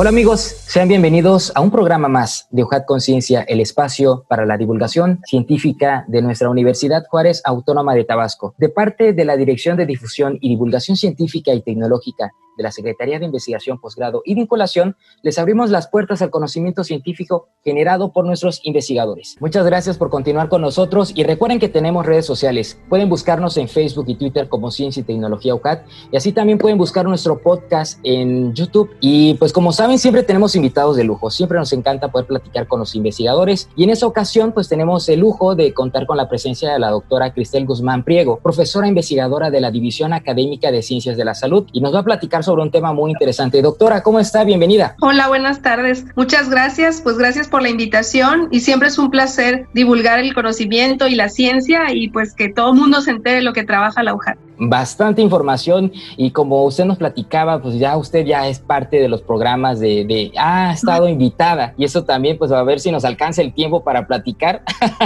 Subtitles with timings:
[0.00, 4.56] Hola amigos, sean bienvenidos a un programa más de UJAT Conciencia, el espacio para la
[4.56, 8.54] divulgación científica de nuestra Universidad Juárez Autónoma de Tabasco.
[8.56, 13.18] De parte de la Dirección de Difusión y Divulgación Científica y Tecnológica de la Secretaría
[13.18, 18.60] de Investigación, Posgrado y Vinculación, les abrimos las puertas al conocimiento científico generado por nuestros
[18.64, 19.38] investigadores.
[19.40, 22.78] Muchas gracias por continuar con nosotros y recuerden que tenemos redes sociales.
[22.90, 26.76] Pueden buscarnos en Facebook y Twitter como Ciencia y Tecnología UCAT y así también pueden
[26.76, 28.90] buscar nuestro podcast en YouTube.
[29.00, 31.30] Y pues como saben, siempre tenemos invitados de lujo.
[31.30, 35.20] Siempre nos encanta poder platicar con los investigadores y en esta ocasión pues tenemos el
[35.20, 39.62] lujo de contar con la presencia de la doctora Cristel Guzmán Priego, profesora investigadora de
[39.62, 42.70] la División Académica de Ciencias de la Salud y nos va a platicar sobre un
[42.70, 43.62] tema muy interesante.
[43.62, 44.44] Doctora, ¿cómo está?
[44.44, 44.96] Bienvenida.
[45.00, 46.04] Hola, buenas tardes.
[46.16, 47.00] Muchas gracias.
[47.00, 51.28] Pues gracias por la invitación y siempre es un placer divulgar el conocimiento y la
[51.28, 54.38] ciencia y pues que todo el mundo se entere de lo que trabaja la UJAT
[54.60, 59.22] bastante información y como usted nos platicaba, pues ya usted ya es parte de los
[59.22, 63.04] programas de, de ha estado invitada y eso también pues va a ver si nos
[63.04, 64.62] alcanza el tiempo para platicar,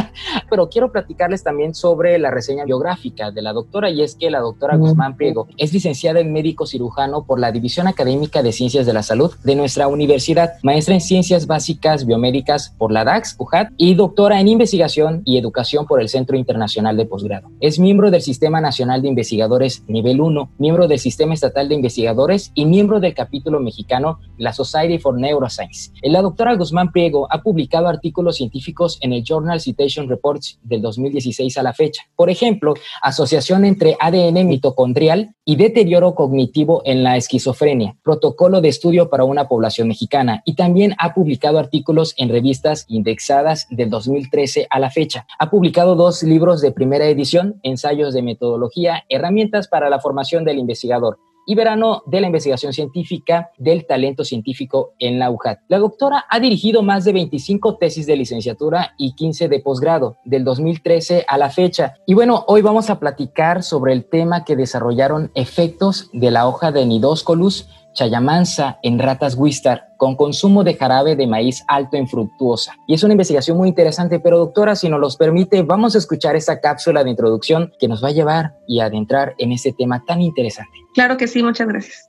[0.51, 4.41] pero quiero platicarles también sobre la reseña biográfica de la doctora y es que la
[4.41, 8.93] doctora Guzmán Priego es licenciada en médico cirujano por la División Académica de Ciencias de
[8.93, 13.95] la Salud de nuestra universidad, maestra en Ciencias Básicas Biomédicas por la DAX, UJAT, y
[13.95, 17.51] doctora en Investigación y Educación por el Centro Internacional de Posgrado.
[17.61, 19.44] Es miembro del Sistema Nacional de Investigación
[19.89, 24.99] nivel 1, miembro del Sistema Estatal de Investigadores y miembro del capítulo mexicano la Society
[24.99, 25.93] for Neuroscience.
[26.03, 31.57] La doctora Guzmán Priego ha publicado artículos científicos en el Journal Citation Reports del 2016
[31.59, 32.03] a la fecha.
[32.17, 39.11] Por ejemplo, asociación entre ADN mitocondrial y deterioro cognitivo en la esquizofrenia, protocolo de estudio
[39.11, 44.79] para una población mexicana y también ha publicado artículos en revistas indexadas del 2013 a
[44.79, 45.27] la fecha.
[45.39, 49.34] Ha publicado dos libros de primera edición, ensayos de metodología, herramientas
[49.71, 55.19] para la formación del investigador y verano de la investigación científica del talento científico en
[55.19, 55.61] la UJAT.
[55.69, 60.45] La doctora ha dirigido más de 25 tesis de licenciatura y 15 de posgrado del
[60.45, 61.95] 2013 a la fecha.
[62.07, 66.73] Y bueno, hoy vamos a platicar sobre el tema que desarrollaron efectos de la hoja
[66.73, 72.75] de Nidoscolus chayamansa en ratas Wistar con consumo de jarabe de maíz alto en fructuosa.
[72.87, 76.37] Y es una investigación muy interesante, pero doctora, si nos los permite, vamos a escuchar
[76.37, 80.21] esta cápsula de introducción que nos va a llevar y adentrar en este tema tan
[80.21, 80.73] interesante.
[80.95, 82.09] Claro que sí, muchas gracias.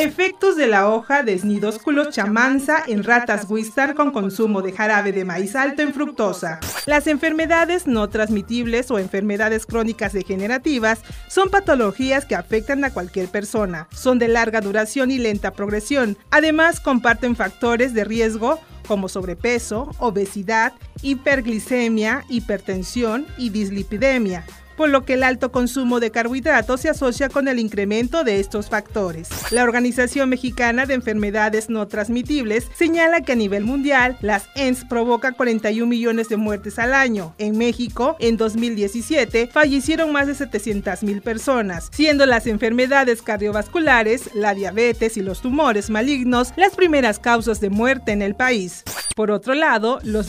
[0.00, 5.26] Efectos de la hoja de Snidosculo chamanza en ratas Wistar con consumo de jarabe de
[5.26, 6.58] maíz alto en fructosa.
[6.86, 13.88] Las enfermedades no transmitibles o enfermedades crónicas degenerativas son patologías que afectan a cualquier persona.
[13.92, 16.16] Son de larga duración y lenta progresión.
[16.30, 20.72] Además, comparten factores de riesgo como sobrepeso, obesidad,
[21.02, 24.46] hiperglicemia, hipertensión y dislipidemia
[24.76, 28.68] por lo que el alto consumo de carbohidratos se asocia con el incremento de estos
[28.68, 29.28] factores.
[29.50, 35.34] La Organización Mexicana de Enfermedades No Transmitibles señala que a nivel mundial las ENS provocan
[35.34, 37.34] 41 millones de muertes al año.
[37.38, 44.54] En México, en 2017, fallecieron más de 700 mil personas, siendo las enfermedades cardiovasculares, la
[44.54, 48.84] diabetes y los tumores malignos las primeras causas de muerte en el país.
[49.14, 50.28] Por otro lado, los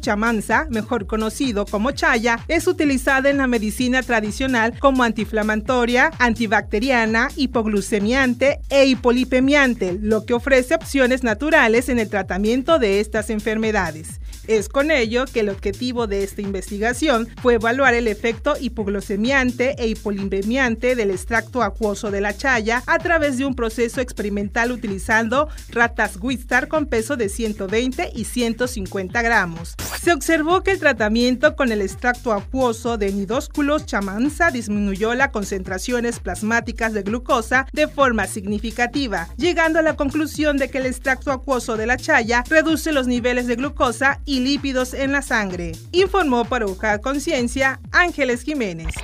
[0.00, 8.58] chamanza, mejor conocido como chaya, es utilizada en la medicina tradicional como antiinflamatoria, antibacteriana, hipoglucemiante
[8.70, 14.20] e hipolipemiante, lo que ofrece opciones naturales en el tratamiento de estas enfermedades.
[14.48, 19.88] Es con ello que el objetivo de esta investigación fue evaluar el efecto hipoglucemiante e
[19.88, 26.18] hipolipemiante del extracto acuoso de la chaya a través de un proceso experimental utilizando ratas
[26.20, 29.74] Wistar con peso de 120 y 150 gramos.
[30.00, 36.20] Se observó que el tratamiento con el extracto acuoso de nidósculos chamanza disminuyó las concentraciones
[36.20, 41.76] plasmáticas de glucosa de forma significativa, llegando a la conclusión de que el extracto acuoso
[41.76, 46.66] de la chaya reduce los niveles de glucosa y lípidos en la sangre, informó para
[46.66, 48.94] buscar Conciencia Ángeles Jiménez.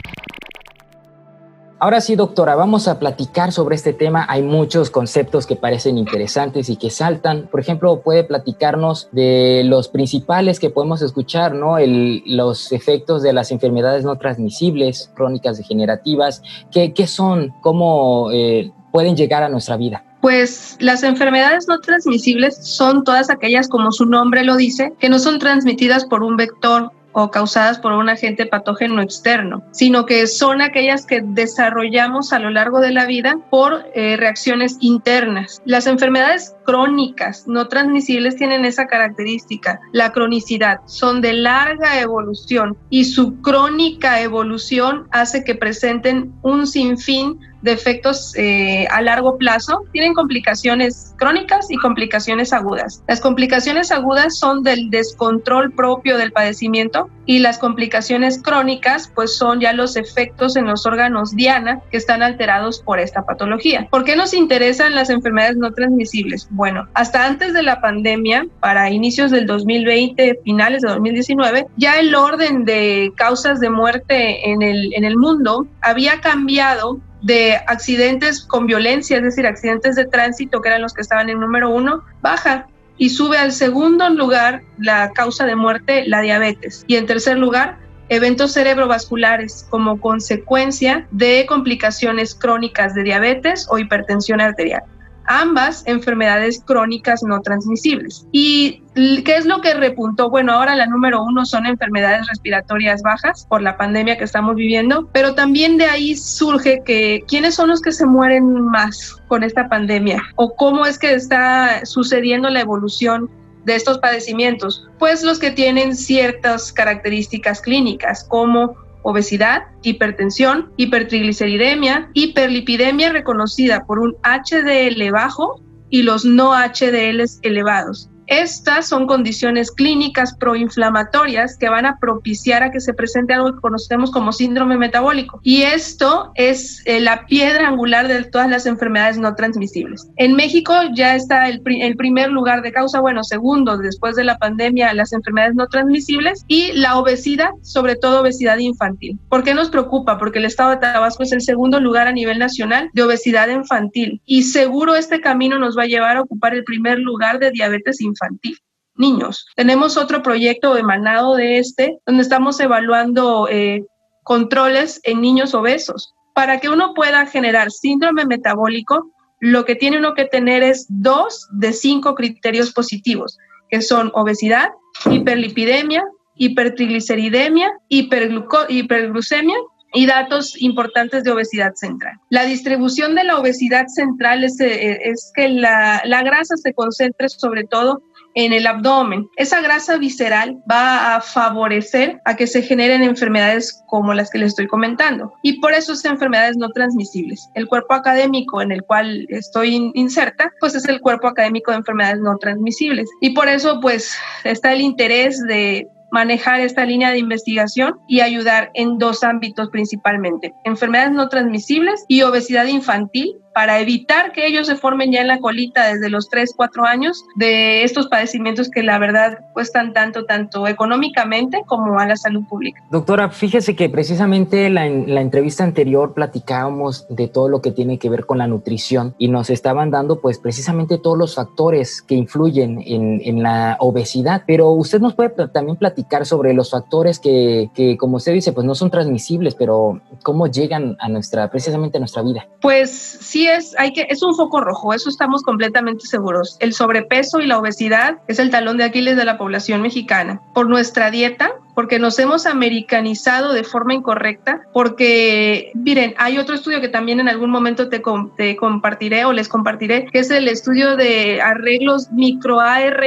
[1.82, 4.25] Ahora sí, doctora, vamos a platicar sobre este tema.
[4.29, 7.49] Hay muchos conceptos que parecen interesantes y que saltan.
[7.50, 11.79] Por ejemplo, puede platicarnos de los principales que podemos escuchar, ¿no?
[11.81, 16.44] los efectos de las enfermedades no transmisibles, crónicas degenerativas.
[16.70, 17.52] ¿Qué, qué son?
[17.62, 20.05] ¿Cómo eh, pueden llegar a nuestra vida?
[20.21, 25.19] Pues las enfermedades no transmisibles son todas aquellas, como su nombre lo dice, que no
[25.19, 30.61] son transmitidas por un vector o causadas por un agente patógeno externo, sino que son
[30.62, 35.61] aquellas que desarrollamos a lo largo de la vida por eh, reacciones internas.
[35.65, 43.05] Las enfermedades crónicas no transmisibles tienen esa característica, la cronicidad, son de larga evolución y
[43.05, 50.14] su crónica evolución hace que presenten un sinfín de efectos eh, a largo plazo tienen
[50.14, 53.03] complicaciones crónicas y complicaciones agudas.
[53.09, 59.61] Las complicaciones agudas son del descontrol propio del padecimiento y las complicaciones crónicas pues son
[59.61, 63.87] ya los efectos en los órganos diana que están alterados por esta patología.
[63.91, 66.49] ¿Por qué nos interesan las enfermedades no transmisibles?
[66.50, 72.15] Bueno, hasta antes de la pandemia, para inicios del 2020, finales de 2019, ya el
[72.15, 78.66] orden de causas de muerte en el, en el mundo había cambiado de accidentes con
[78.66, 82.66] violencia, es decir, accidentes de tránsito, que eran los que estaban en número uno, baja
[82.98, 86.84] y sube al segundo lugar la causa de muerte, la diabetes.
[86.86, 87.78] Y en tercer lugar,
[88.08, 94.82] eventos cerebrovasculares como consecuencia de complicaciones crónicas de diabetes o hipertensión arterial
[95.26, 98.26] ambas enfermedades crónicas no transmisibles.
[98.32, 100.30] ¿Y qué es lo que repuntó?
[100.30, 105.08] Bueno, ahora la número uno son enfermedades respiratorias bajas por la pandemia que estamos viviendo,
[105.12, 109.69] pero también de ahí surge que quiénes son los que se mueren más con esta
[109.69, 113.30] pandemia o cómo es que está sucediendo la evolución
[113.64, 114.88] de estos padecimientos?
[114.98, 124.16] Pues los que tienen ciertas características clínicas, como obesidad, hipertensión, hipertrigliceridemia, hiperlipidemia reconocida por un
[124.22, 125.60] HDL bajo
[125.90, 128.08] y los no HDLs elevados.
[128.26, 133.60] Estas son condiciones clínicas proinflamatorias que van a propiciar a que se presente algo que
[133.60, 135.40] conocemos como síndrome metabólico.
[135.42, 140.08] Y esto es eh, la piedra angular de todas las enfermedades no transmisibles.
[140.16, 144.38] En México ya está el, el primer lugar de causa, bueno, segundo después de la
[144.38, 149.19] pandemia, las enfermedades no transmisibles y la obesidad, sobre todo obesidad infantil.
[149.28, 150.19] ¿Por qué nos preocupa?
[150.19, 154.20] Porque el estado de Tabasco es el segundo lugar a nivel nacional de obesidad infantil
[154.26, 158.00] y seguro este camino nos va a llevar a ocupar el primer lugar de diabetes
[158.00, 158.56] infantil infantil
[158.97, 159.47] niños.
[159.56, 163.85] Tenemos otro proyecto emanado de este, donde estamos evaluando eh,
[164.23, 166.12] controles en niños obesos.
[166.35, 169.11] Para que uno pueda generar síndrome metabólico,
[169.41, 173.38] lo que tiene uno que tener es dos de cinco criterios positivos,
[173.70, 174.70] que son obesidad,
[175.11, 176.05] hiperlipidemia,
[176.37, 179.56] hipertrigliceridemia, hiperglucemia
[179.93, 182.19] y datos importantes de obesidad central.
[182.31, 187.29] La distribución de la obesidad central es, eh, es que la, la, grasa se concentre
[187.29, 188.03] sobre todo
[188.35, 189.29] en el abdomen.
[189.37, 194.49] Esa grasa visceral va a favorecer a que se generen enfermedades como las que les
[194.49, 195.33] estoy comentando.
[195.43, 197.49] Y por eso son enfermedades no transmisibles.
[197.55, 202.21] El cuerpo académico en el cual estoy inserta, pues es el cuerpo académico de enfermedades
[202.21, 203.09] no transmisibles.
[203.21, 208.70] Y por eso pues está el interés de manejar esta línea de investigación y ayudar
[208.75, 214.76] en dos ámbitos principalmente, enfermedades no transmisibles y obesidad infantil para evitar que ellos se
[214.76, 218.99] formen ya en la colita desde los 3, 4 años de estos padecimientos que la
[218.99, 222.82] verdad cuestan tanto, tanto económicamente como a la salud pública.
[222.90, 227.99] Doctora, fíjese que precisamente la, en la entrevista anterior platicábamos de todo lo que tiene
[227.99, 232.14] que ver con la nutrición y nos estaban dando pues precisamente todos los factores que
[232.14, 237.70] influyen en, en la obesidad, pero usted nos puede también platicar sobre los factores que,
[237.74, 242.00] que, como usted dice, pues no son transmisibles, pero cómo llegan a nuestra, precisamente a
[242.00, 242.46] nuestra vida.
[242.60, 246.56] Pues sí es, hay que, es un foco rojo, eso estamos completamente seguros.
[246.61, 250.41] El sobrepeso y la obesidad es el talón de Aquiles de la población mexicana.
[250.55, 256.81] Por nuestra dieta, porque nos hemos americanizado de forma incorrecta, porque, miren, hay otro estudio
[256.81, 258.03] que también en algún momento te,
[258.37, 263.03] te compartiré o les compartiré, que es el estudio de arreglos microARN,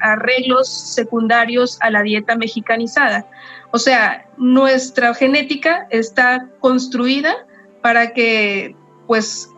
[0.00, 3.26] arreglos secundarios a la dieta mexicanizada.
[3.70, 7.34] O sea, nuestra genética está construida
[7.80, 8.76] para que
[9.12, 9.50] pues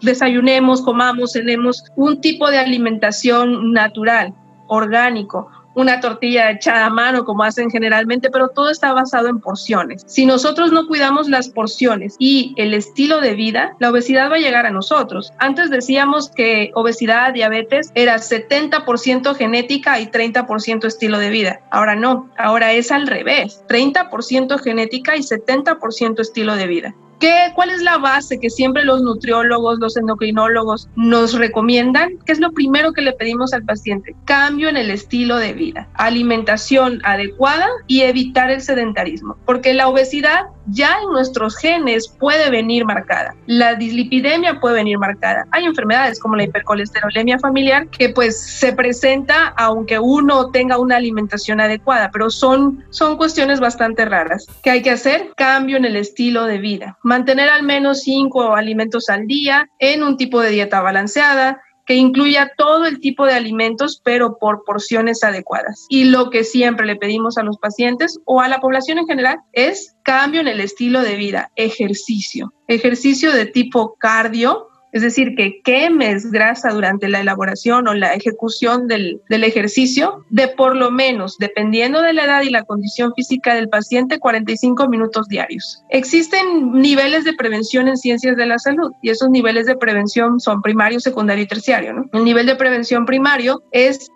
[0.00, 4.32] desayunemos, comamos, tenemos un tipo de alimentación natural,
[4.68, 10.04] orgánico, una tortilla echada a mano como hacen generalmente, pero todo está basado en porciones.
[10.06, 14.38] Si nosotros no cuidamos las porciones y el estilo de vida, la obesidad va a
[14.38, 15.32] llegar a nosotros.
[15.40, 21.60] Antes decíamos que obesidad, diabetes era 70% genética y 30% estilo de vida.
[21.72, 26.94] Ahora no, ahora es al revés, 30% genética y 70% estilo de vida.
[27.22, 32.18] ¿Qué, ¿Cuál es la base que siempre los nutriólogos, los endocrinólogos nos recomiendan?
[32.26, 34.16] ¿Qué es lo primero que le pedimos al paciente?
[34.24, 40.46] Cambio en el estilo de vida, alimentación adecuada y evitar el sedentarismo, porque la obesidad
[40.66, 43.34] ya en nuestros genes puede venir marcada.
[43.46, 45.46] La dislipidemia puede venir marcada.
[45.50, 51.60] Hay enfermedades como la hipercolesterolemia familiar que pues se presenta aunque uno tenga una alimentación
[51.60, 54.46] adecuada, pero son, son cuestiones bastante raras.
[54.62, 55.32] ¿Qué hay que hacer?
[55.36, 56.98] Cambio en el estilo de vida.
[57.12, 62.52] Mantener al menos cinco alimentos al día en un tipo de dieta balanceada, que incluya
[62.56, 65.84] todo el tipo de alimentos, pero por porciones adecuadas.
[65.90, 69.40] Y lo que siempre le pedimos a los pacientes o a la población en general
[69.52, 72.54] es cambio en el estilo de vida, ejercicio.
[72.66, 78.86] Ejercicio de tipo cardio, es decir, que quemes grasa durante la elaboración o la ejecución
[78.86, 83.68] del, ejercicio de por lo menos, dependiendo de la edad y la condición física del
[83.68, 85.82] paciente, 45 minutos diarios.
[85.88, 90.62] Existen niveles de prevención en ciencias de la salud y esos niveles de prevención son
[90.62, 91.94] primario, secundario y terciario.
[91.94, 92.04] ¿no?
[92.12, 94.10] El nivel de prevención primario es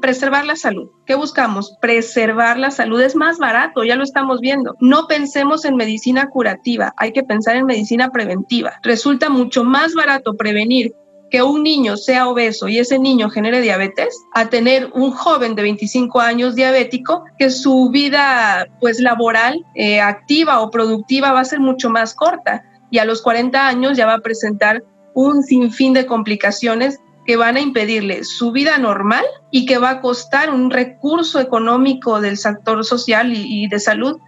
[0.00, 0.90] preservar la salud.
[1.06, 1.76] ¿Qué buscamos?
[1.80, 3.00] Preservar la salud.
[3.00, 4.74] Es más barato, ya lo estamos viendo.
[4.80, 8.80] No pensemos en medicina curativa, hay que pensar en medicina preventiva.
[8.82, 10.94] Resulta mucho más barato prevenir
[11.30, 15.62] que un niño sea obeso y ese niño genere diabetes a tener un joven de
[15.62, 21.60] 25 años diabético que su vida pues laboral eh, activa o productiva va a ser
[21.60, 24.84] mucho más corta y a los 40 años ya va a presentar
[25.14, 30.00] un sinfín de complicaciones que van a impedirle su vida normal y que va a
[30.00, 34.18] costar un recurso económico del sector social y, de salud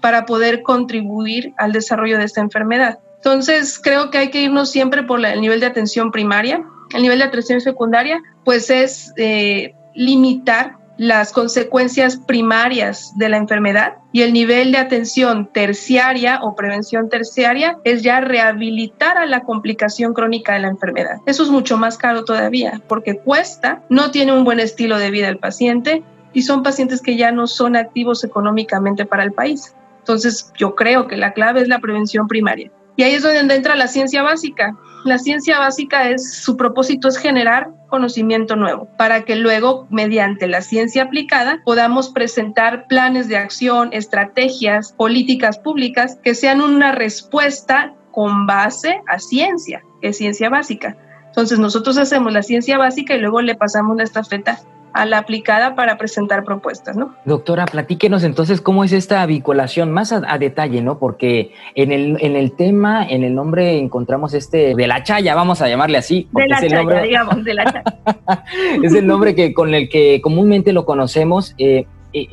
[0.00, 2.98] para poder contribuir al desarrollo de esta enfermedad.
[3.16, 6.64] Entonces, creo que hay que irnos siempre por el nivel de atención primaria.
[6.94, 13.97] El nivel de atención secundaria, pues es eh, limitar las consecuencias primarias de la enfermedad
[14.12, 20.14] y el nivel de atención terciaria o prevención terciaria es ya rehabilitar a la complicación
[20.14, 21.18] crónica de la enfermedad.
[21.26, 25.28] Eso es mucho más caro todavía porque cuesta, no tiene un buen estilo de vida
[25.28, 29.74] el paciente y son pacientes que ya no son activos económicamente para el país.
[29.98, 32.70] Entonces, yo creo que la clave es la prevención primaria.
[32.96, 34.74] Y ahí es donde entra la ciencia básica.
[35.04, 40.60] La ciencia básica es, su propósito es generar conocimiento nuevo para que luego, mediante la
[40.60, 48.46] ciencia aplicada, podamos presentar planes de acción, estrategias, políticas públicas que sean una respuesta con
[48.46, 50.96] base a ciencia, que es ciencia básica.
[51.26, 54.60] Entonces nosotros hacemos la ciencia básica y luego le pasamos la estafeta
[54.92, 57.14] a la aplicada para presentar propuestas, ¿no?
[57.24, 60.98] Doctora, platíquenos entonces cómo es esta vinculación más a, detalle, ¿no?
[60.98, 65.60] Porque en el, en el tema, en el nombre encontramos este de la chaya, vamos
[65.62, 66.28] a llamarle así.
[66.32, 67.84] De la es el chaya, nombre, digamos, de la chaya.
[68.82, 71.54] es el nombre que con el que comúnmente lo conocemos.
[71.58, 71.86] Eh,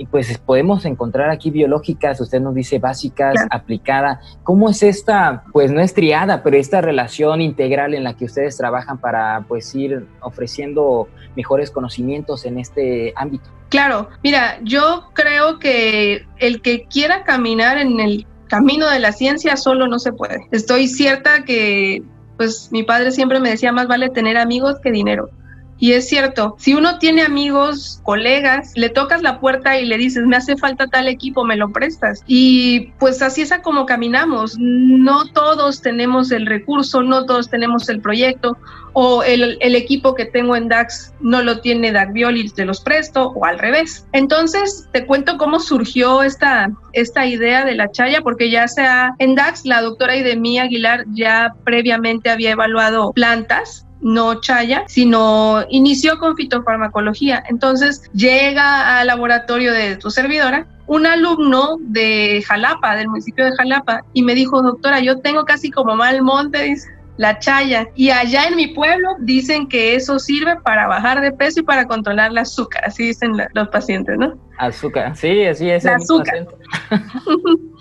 [0.10, 3.50] pues podemos encontrar aquí biológicas, usted nos dice básicas, claro.
[3.51, 4.22] aplicada.
[4.44, 8.58] ¿Cómo es esta, pues no es triada, pero esta relación integral en la que ustedes
[8.58, 13.50] trabajan para pues ir ofreciendo mejores conocimientos en este ámbito?
[13.70, 19.58] Claro, mira, yo creo que el que quiera caminar en el camino de la ciencia
[19.58, 20.48] solo no se puede.
[20.51, 22.03] Estoy cierta que
[22.38, 25.29] pues mi padre siempre me decía más vale tener amigos que dinero.
[25.77, 30.25] Y es cierto, si uno tiene amigos, colegas, le tocas la puerta y le dices,
[30.25, 32.24] me hace falta tal equipo, me lo prestas.
[32.27, 34.55] Y pues así es como caminamos.
[34.58, 38.58] No todos tenemos el recurso, no todos tenemos el proyecto,
[38.98, 43.27] o el, equipo que tengo en DAX no lo tiene DACBiol y te los presto,
[43.36, 44.08] o al revés.
[44.13, 49.36] Entonces, te cuento cómo surgió esta, esta idea de la chaya, porque ya sea en
[49.36, 56.35] DAX, la doctora Idemí Aguilar ya previamente había evaluado plantas no chaya, sino inició con
[56.35, 57.43] fitofarmacología.
[57.49, 64.01] Entonces llega al laboratorio de tu servidora un alumno de Jalapa, del municipio de Jalapa,
[64.13, 67.87] y me dijo, doctora, yo tengo casi como mal monte, dice, la chaya.
[67.95, 71.85] Y allá en mi pueblo dicen que eso sirve para bajar de peso y para
[71.85, 74.35] controlar el azúcar, así dicen la, los pacientes, ¿no?
[74.57, 75.85] Azúcar, sí, así es.
[75.85, 76.47] El azúcar.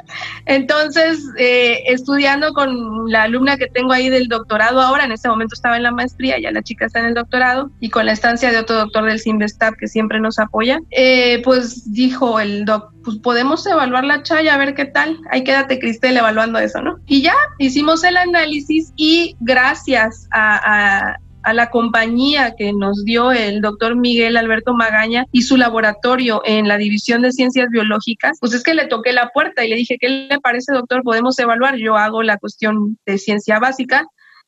[0.47, 5.55] Entonces, eh, estudiando con la alumna que tengo ahí del doctorado ahora, en este momento
[5.55, 8.51] estaba en la maestría, ya la chica está en el doctorado, y con la estancia
[8.51, 13.19] de otro doctor del Simvestab que siempre nos apoya, eh, pues dijo el doc, pues
[13.19, 15.19] podemos evaluar la chaya, a ver qué tal.
[15.31, 16.99] Ahí quédate, Cristel, evaluando eso, ¿no?
[17.07, 23.61] Y ya hicimos el análisis y gracias a a la compañía que nos dio el
[23.61, 28.63] doctor Miguel Alberto Magaña y su laboratorio en la División de Ciencias Biológicas, pues es
[28.63, 31.03] que le toqué la puerta y le dije, ¿qué le parece, doctor?
[31.03, 31.77] Podemos evaluar.
[31.77, 34.07] Yo hago la cuestión de ciencia básica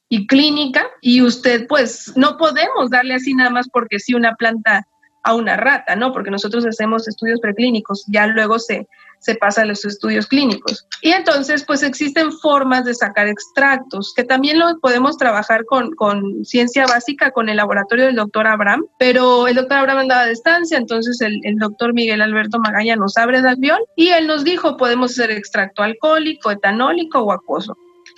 [0.09, 4.87] y clínica y usted, pues, no podemos darle así nada más porque sí una planta
[5.26, 6.12] a una rata, ¿no?
[6.12, 8.87] Porque nosotros hacemos estudios preclínicos, ya luego se,
[9.18, 10.87] se pasa a los estudios clínicos.
[11.02, 16.45] Y entonces, pues existen formas de sacar extractos, que también lo podemos trabajar con, con
[16.45, 20.78] ciencia básica, con el laboratorio del doctor Abraham, pero el doctor Abraham andaba a distancia,
[20.78, 24.76] entonces el, el doctor Miguel Alberto Magaña nos abre el avión y él nos dijo,
[24.76, 27.76] podemos hacer extracto alcohólico, etanólico o acuoso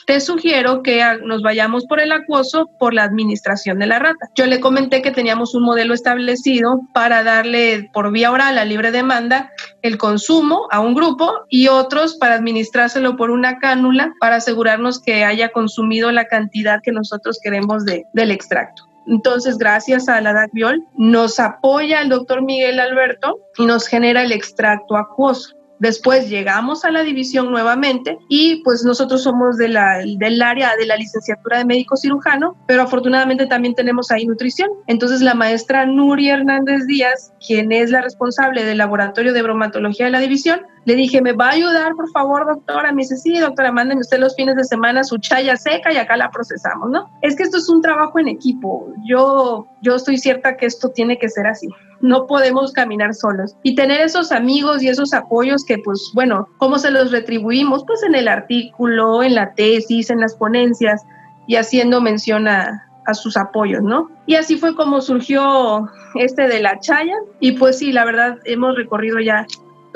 [0.09, 4.31] te sugiero que nos vayamos por el acuoso por la administración de la rata.
[4.35, 8.91] Yo le comenté que teníamos un modelo establecido para darle por vía oral a libre
[8.91, 14.99] demanda el consumo a un grupo y otros para administrárselo por una cánula para asegurarnos
[14.99, 18.85] que haya consumido la cantidad que nosotros queremos de, del extracto.
[19.09, 24.33] Entonces, gracias a la DACBIOL, nos apoya el doctor Miguel Alberto y nos genera el
[24.33, 25.58] extracto acuoso.
[25.79, 31.59] Después llegamos a la división nuevamente y pues nosotros somos del área de la licenciatura
[31.59, 34.71] de médico cirujano, pero afortunadamente también tenemos ahí nutrición.
[34.87, 40.13] Entonces la maestra Nuri Hernández Díaz, quien es la responsable del laboratorio de bromatología de
[40.13, 42.93] la división, le dije, ¿me va a ayudar, por favor, doctora?
[42.93, 46.17] Me dice, sí, doctora, mándenme usted los fines de semana su chaya seca y acá
[46.17, 47.11] la procesamos, ¿no?
[47.21, 48.91] Es que esto es un trabajo en equipo.
[49.07, 51.69] Yo, yo estoy cierta que esto tiene que ser así.
[52.01, 53.55] No podemos caminar solos.
[53.63, 57.85] Y tener esos amigos y esos apoyos que, pues, bueno, ¿cómo se los retribuimos?
[57.85, 61.05] Pues en el artículo, en la tesis, en las ponencias
[61.47, 64.11] y haciendo mención a, a sus apoyos, ¿no?
[64.25, 68.75] Y así fue como surgió este de la Chaya y pues sí, la verdad hemos
[68.75, 69.47] recorrido ya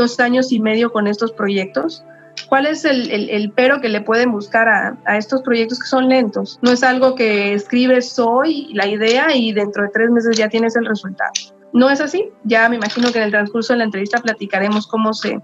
[0.02, 2.04] dos años y medio con estos proyectos.
[2.48, 6.58] ¿Cuál es el, pero que le pueden buscar a, a, estos proyectos que son lentos?
[6.62, 10.76] No es algo que escribes hoy la idea y dentro de tres meses ya tienes
[10.76, 11.32] el resultado.
[11.72, 12.30] No es así.
[12.44, 15.40] Ya me imagino que en el transcurso de la entrevista platicaremos cómo se,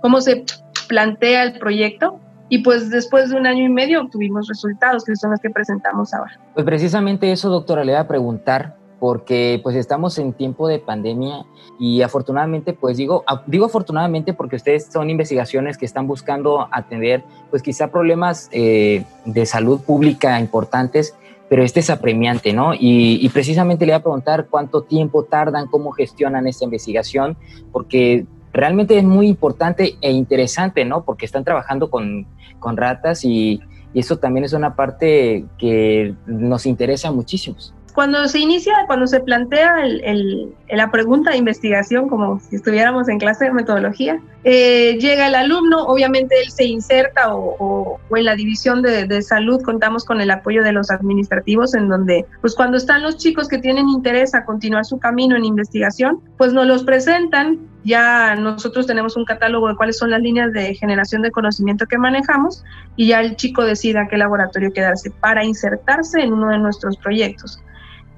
[0.00, 0.44] cómo se
[0.88, 2.20] plantea el proyecto.
[2.48, 6.14] Y pues después de un año y medio obtuvimos resultados que son los que presentamos
[6.14, 6.38] ahora.
[6.54, 11.46] Pues precisamente eso, doctora, le voy a preguntar porque pues estamos en tiempo de pandemia
[11.78, 17.62] y afortunadamente pues digo digo afortunadamente porque ustedes son investigaciones que están buscando atender pues
[17.62, 21.14] quizá problemas eh, de salud pública importantes
[21.48, 22.72] pero este es apremiante, ¿no?
[22.74, 27.36] Y, precisamente le voy a preguntar cuánto tiempo tardan, cómo gestionan esta investigación,
[27.70, 31.04] porque realmente es muy importante e interesante, ¿no?
[31.04, 32.26] Porque están trabajando con,
[32.58, 33.60] con ratas y,
[33.94, 37.58] y eso también es una parte que nos interesa muchísimo
[37.96, 43.18] cuando se inicia, cuando se plantea el, la pregunta de investigación, como si estuviéramos en
[43.18, 48.36] clase de metodología, eh, llega el alumno, obviamente él se inserta o, o, en la
[48.36, 52.76] división de, de, salud contamos con el apoyo de los administrativos en donde, pues cuando
[52.76, 56.84] están los chicos que tienen interés a continuar su camino en investigación, pues nos los
[56.84, 57.60] presentan.
[57.82, 61.96] Ya nosotros tenemos un catálogo de cuáles son las líneas de generación de conocimiento que
[61.96, 62.62] manejamos
[62.96, 66.98] y ya el chico decide a qué laboratorio quedarse para insertarse en uno de nuestros
[66.98, 67.62] proyectos.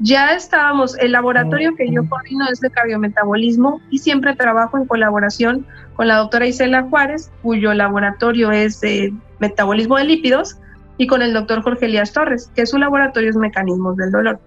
[0.00, 5.66] Ya estábamos, el laboratorio que yo coordino es de cardiometabolismo y siempre trabajo en colaboración
[5.96, 10.56] con la doctora Isela Juárez, cuyo laboratorio es de metabolismo de lípidos,
[10.98, 14.40] y con el doctor Jorge Elías Torres, que su laboratorio es mecanismos del dolor,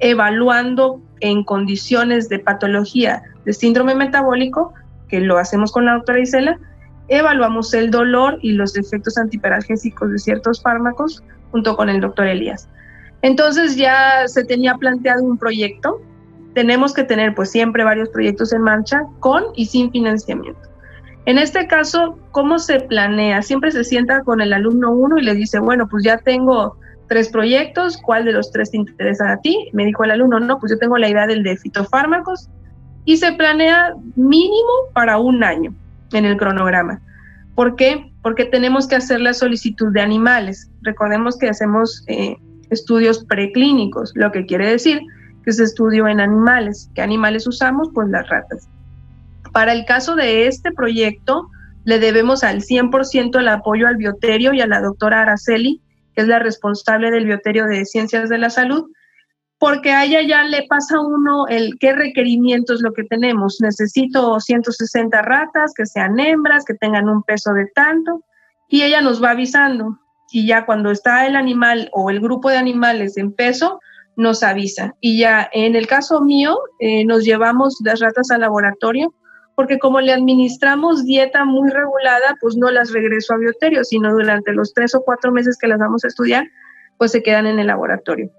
[0.00, 4.72] evaluando en condiciones de patología de síndrome metabólico,
[5.08, 6.58] que lo hacemos con la doctora Isela,
[7.08, 12.68] evaluamos el dolor y los efectos antiperalgésicos de ciertos fármacos junto con el doctor Elías.
[13.24, 15.98] Entonces ya se tenía planteado un proyecto.
[16.52, 20.60] Tenemos que tener pues siempre varios proyectos en marcha con y sin financiamiento.
[21.24, 23.40] En este caso, ¿cómo se planea?
[23.40, 26.76] Siempre se sienta con el alumno uno y le dice, bueno, pues ya tengo
[27.08, 29.70] tres proyectos, ¿cuál de los tres te interesa a ti?
[29.72, 32.50] Me dijo el alumno, no, pues yo tengo la idea del de fitofármacos
[33.06, 35.74] y se planea mínimo para un año
[36.12, 37.00] en el cronograma.
[37.54, 38.12] ¿Por qué?
[38.22, 40.70] Porque tenemos que hacer la solicitud de animales.
[40.82, 42.36] Recordemos que hacemos eh,
[42.74, 45.00] estudios preclínicos, lo que quiere decir
[45.44, 46.90] que se estudió en animales.
[46.94, 47.88] ¿Qué animales usamos?
[47.94, 48.68] Pues las ratas.
[49.52, 51.48] Para el caso de este proyecto,
[51.84, 55.80] le debemos al 100% el apoyo al bioterio y a la doctora Araceli,
[56.14, 58.90] que es la responsable del bioterio de Ciencias de la Salud,
[59.58, 63.58] porque a ella ya le pasa uno el qué requerimientos lo que tenemos.
[63.60, 68.24] Necesito 160 ratas, que sean hembras, que tengan un peso de tanto,
[68.68, 69.98] y ella nos va avisando
[70.34, 73.80] y ya cuando está el animal o el grupo de animales en peso,
[74.16, 74.96] nos avisa.
[75.00, 79.14] Y ya en el caso mío, eh, nos llevamos las ratas al laboratorio
[79.54, 84.52] porque como le administramos dieta muy regulada, pues no las regreso a bioterio, sino durante
[84.52, 86.48] los tres o cuatro meses que las vamos a estudiar,
[86.98, 88.32] pues se quedan en el laboratorio.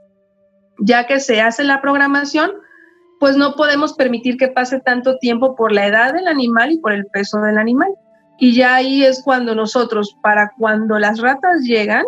[0.80, 2.52] Ya que se hace la programación,
[3.22, 6.92] pues no podemos permitir que pase tanto tiempo por la edad del animal y por
[6.92, 7.94] el peso del animal.
[8.38, 12.04] Y ya ahí es cuando nosotros, para cuando las ratas llegan,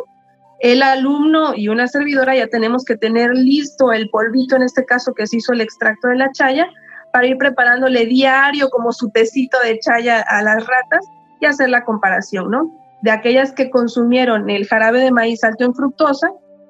[0.59, 5.13] el alumno y una servidora ya tenemos que tener listo el polvito, en este caso
[5.13, 6.67] que se hizo el extracto de la chaya,
[7.13, 11.05] para ir preparándole diario como su tecito de chaya a las ratas
[11.39, 12.71] y hacer la comparación, ¿no?
[13.01, 16.29] De aquellas que consumieron el jarabe de maíz alto en fructosa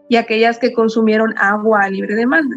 [0.09, 2.55] y aquellas que consumieron agua a libre demanda,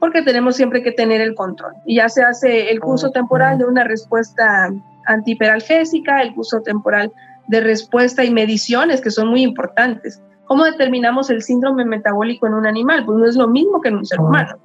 [0.00, 1.72] porque tenemos siempre que tener el control.
[1.86, 4.72] Y ya se hace el curso temporal de una respuesta
[5.06, 7.12] antihiperalgésica, el curso temporal
[7.48, 10.22] de respuesta y mediciones que son muy importantes.
[10.46, 13.04] ¿Cómo determinamos el síndrome metabólico en un animal?
[13.04, 14.56] Pues no es lo mismo que en un ser humano.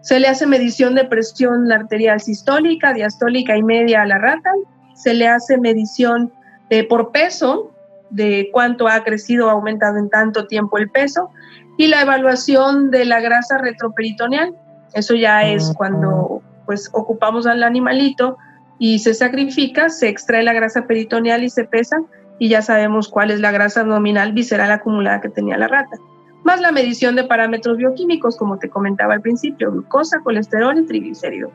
[0.00, 4.50] Se le hace medición de presión arterial sistólica, diastólica y media a la rata.
[4.94, 6.32] Se le hace medición
[6.70, 7.70] de, por peso,
[8.10, 11.30] de cuánto ha crecido o aumentado en tanto tiempo el peso.
[11.76, 14.54] Y la evaluación de la grasa retroperitoneal.
[14.94, 18.38] Eso ya es cuando pues ocupamos al animalito
[18.86, 22.02] y se sacrifica, se extrae la grasa peritoneal y se pesa
[22.38, 25.96] y ya sabemos cuál es la grasa abdominal visceral acumulada que tenía la rata.
[26.42, 31.50] Más la medición de parámetros bioquímicos, como te comentaba al principio, glucosa, colesterol y triglicérido.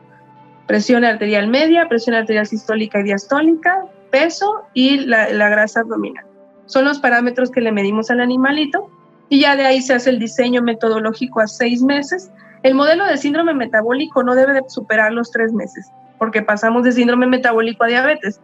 [0.65, 6.25] Presión arterial media, presión arterial sistólica y diastólica, peso y la, grasa abdominal.
[6.65, 8.89] Son los parámetros que le medimos al animalito
[9.29, 12.31] y ya de ahí se hace el diseño metodológico a seis meses.
[12.63, 16.91] El modelo de síndrome metabólico no debe de superar los tres meses porque pasamos de
[16.91, 18.39] síndrome metabólico a diabetes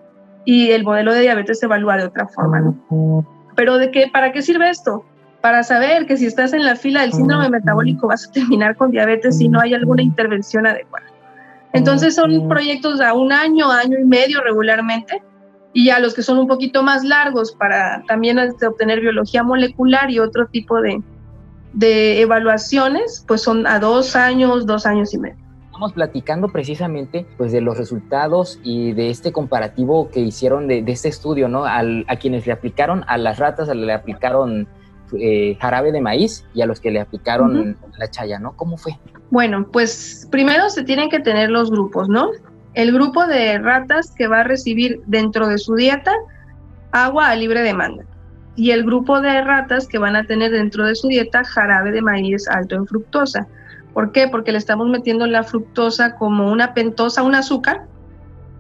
[0.46, 2.74] y el modelo de diabetes se evalúa de otra forma.
[3.56, 5.06] Pero de qué, ¿para qué sirve esto?
[5.42, 8.92] Para saber que si estás en la fila del síndrome metabólico vas a terminar con
[8.92, 11.06] diabetes si no hay alguna intervención adecuada.
[11.74, 15.22] Entonces son proyectos a un año, año y medio regularmente,
[15.74, 20.10] y ya los que son un poquito más largos para también este, obtener biología molecular
[20.10, 25.45] y otro tipo de evaluaciones, pues son a dos años, dos años y medio.
[25.76, 31.10] Estamos platicando precisamente pues de los resultados y de este comparativo que hicieron de, este
[31.10, 31.66] estudio, ¿no?
[31.66, 34.70] a quienes le aplicaron a las ratas, le aplicaron
[35.20, 38.56] eh, jarabe de maíz y a los que le aplicaron la chaya, ¿no?
[38.56, 38.98] ¿Cómo fue?
[39.32, 42.30] Bueno, pues primero se tienen que tener los grupos, ¿no?
[42.74, 46.14] El grupo de ratas que va a recibir dentro de su dieta
[46.94, 48.06] agua a libre demanda
[48.56, 52.02] y el grupo de ratas que van a tener dentro de su dieta jarabe de
[52.02, 53.46] maíz alto en fructosa.
[53.96, 54.28] ¿Por qué?
[54.28, 57.88] Porque le estamos metiendo la fructosa como una pentosa, un azúcar,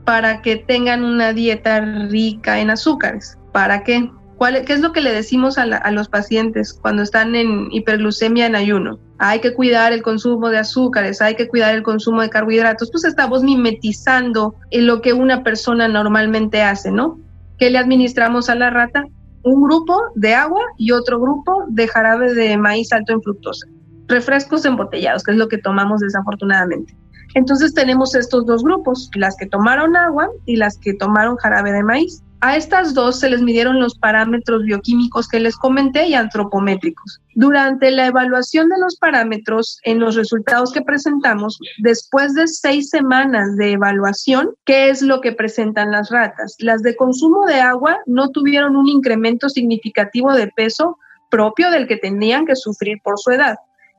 [0.05, 3.37] para que tengan una dieta rica en azúcares.
[3.51, 4.09] ¿Para qué?
[4.37, 8.55] ¿Cuál, ¿Qué es lo que le decimos a, los pacientes cuando están en hiperglucemia en
[8.55, 8.97] ayuno?
[9.17, 12.89] Hay que cuidar el consumo de azúcares, hay que cuidar el consumo de carbohidratos.
[12.89, 17.19] Pues estamos mimetizando en lo que una persona normalmente hace, ¿no?
[17.57, 19.03] ¿Qué le administramos a la rata?
[19.43, 23.67] Un grupo de agua y otro grupo de jarabe de maíz alto en fructosa
[24.07, 26.95] refrescos embotellados, que es lo que tomamos desafortunadamente.
[27.35, 31.83] Entonces tenemos estos dos grupos, las que tomaron agua y las que tomaron jarabe de
[31.83, 32.21] maíz.
[32.39, 37.19] A estas dos se les midieron los parámetros bioquímicos que les comenté y antropométricos.
[37.33, 43.57] Durante la evaluación de los parámetros en los resultados que presentamos, después de seis semanas
[43.57, 46.55] de evaluación, ¿qué es lo que presentan las ratas?
[46.59, 50.97] Las de consumo de agua no tuvieron un incremento significativo de peso
[51.31, 53.55] propio del que tenían que sufrir por su edad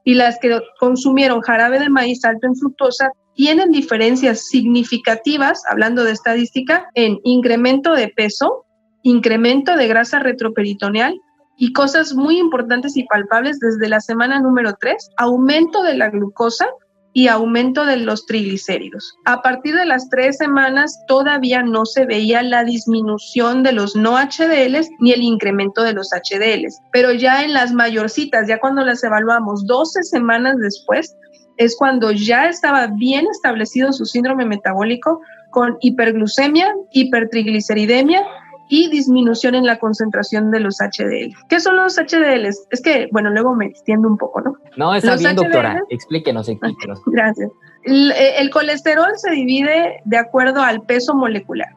[0.06, 6.12] y las que consumieron jarabe de maíz alto en fructosa tienen diferencias significativas, hablando de
[6.12, 8.64] estadística, en incremento de peso,
[9.02, 11.20] incremento de grasa retroperitoneal
[11.58, 16.68] y cosas muy importantes y palpables desde la semana número 3, aumento de la glucosa
[17.16, 19.16] y aumento de los triglicéridos.
[19.24, 24.18] A partir de las tres semanas todavía no se veía la disminución de los no
[24.18, 29.02] HDLs ni el incremento de los HDLs, pero ya en las mayorcitas, ya cuando las
[29.02, 31.16] evaluamos 12 semanas después,
[31.56, 38.26] es cuando ya estaba bien establecido su síndrome metabólico con hiperglucemia, hipertrigliceridemia
[38.68, 41.34] y disminución en la concentración de los HDL.
[41.48, 42.46] ¿Qué son los HDL?
[42.46, 44.56] Es que, bueno, luego me extiendo un poco, ¿no?
[44.76, 45.80] No, está bien, doctora.
[45.90, 47.00] Explíquenos, explíquenos.
[47.06, 47.50] Gracias.
[47.84, 51.68] Eh, el, colesterol se divide de acuerdo al peso molecular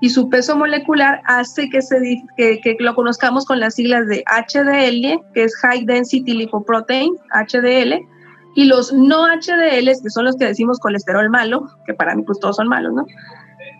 [0.00, 1.98] y su peso molecular hace que, se,
[2.36, 8.06] que, que, lo conozcamos con las siglas de HDL, que es High Density Lipoprotein, HDL,
[8.54, 12.38] y los no HDL, que son los que decimos colesterol malo, que para mí pues
[12.38, 13.06] todos son malos, ¿no?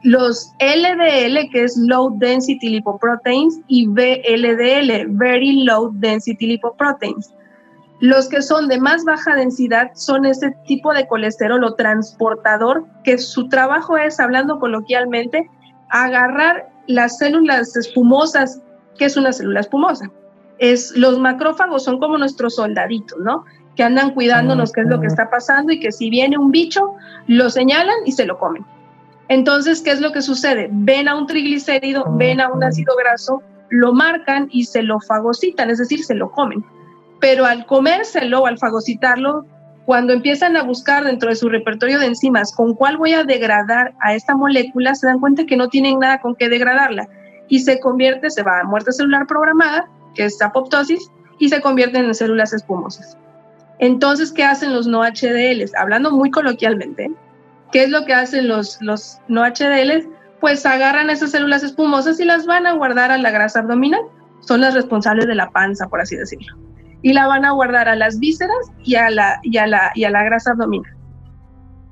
[0.02, 7.32] Los LDL, que es Low Density Lipoproteins, y VLDL, Very Low Density Lipoproteins.
[8.00, 13.16] Los que son de más baja densidad son ese tipo de colesterol o transportador que
[13.16, 15.48] su trabajo es, hablando coloquialmente,
[15.88, 18.61] agarrar las células espumosas.
[18.98, 20.11] ¿Qué es una célula espumosa?
[20.59, 23.44] Es, los macrófagos son como nuestros soldaditos, ¿no?
[23.76, 26.94] Que andan cuidándonos qué es lo que está pasando y que si viene un bicho,
[27.26, 28.64] lo señalan y se lo comen.
[29.28, 30.68] Entonces, ¿qué es lo que sucede?
[30.70, 35.70] Ven a un triglicérido, ven a un ácido graso, lo marcan y se lo fagocitan,
[35.70, 36.64] es decir, se lo comen.
[37.20, 39.44] Pero al comérselo o al fagocitarlo,
[39.84, 43.94] cuando empiezan a buscar dentro de su repertorio de enzimas con cuál voy a degradar
[44.00, 47.08] a esta molécula, se dan cuenta que no tienen nada con qué degradarla
[47.48, 51.98] y se convierte, se va a muerte celular programada, que es apoptosis, y se convierte
[51.98, 53.16] en células espumosas.
[53.78, 55.74] Entonces, ¿qué hacen los no HDLs?
[55.74, 57.10] Hablando muy coloquialmente,
[57.72, 60.07] ¿qué es lo que hacen los, los no HDLs?
[60.40, 64.02] Pues agarran esas células espumosas y las van a guardar a la grasa abdominal.
[64.40, 66.57] Son las responsables de la panza, por así decirlo.
[67.02, 70.05] Y la van a guardar a las vísceras y a la, y a la, y
[70.05, 70.92] a la grasa abdominal.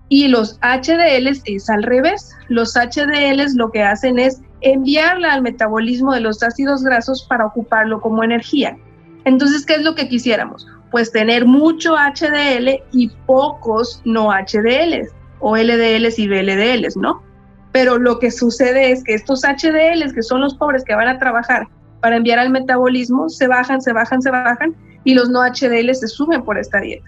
[0.09, 2.31] Y los HDLs es al revés.
[2.49, 8.01] Los HDLs lo que hacen es enviarla al metabolismo de los ácidos grasos para ocuparlo
[8.01, 8.77] como energía.
[9.25, 10.67] Entonces, ¿qué es lo que quisiéramos?
[10.91, 15.13] Pues tener mucho HDL y pocos no HDLs,
[15.47, 17.23] o LDLs y VLDLs, ¿no?
[17.71, 21.19] Pero lo que sucede es que estos HDLs, que son los pobres que van a
[21.19, 21.69] trabajar
[22.01, 26.09] para enviar al metabolismo, se bajan, se bajan, se bajan, y los no HDLs se
[26.09, 27.05] suben por esta dieta.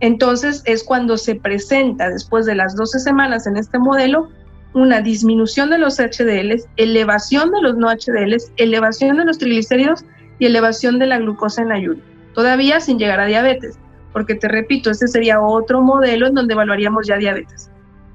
[0.00, 4.28] Entonces es cuando se presenta después de las 12 semanas en este modelo
[4.74, 10.04] una disminución de los HDLs, elevación de los no HDLs, elevación de los triglicéridos
[10.40, 12.00] y elevación de la glucosa en ayuno,
[12.34, 13.78] todavía sin llegar a diabetes,
[14.12, 17.70] porque te repito, este sería otro modelo en donde evaluaríamos ya diabetes.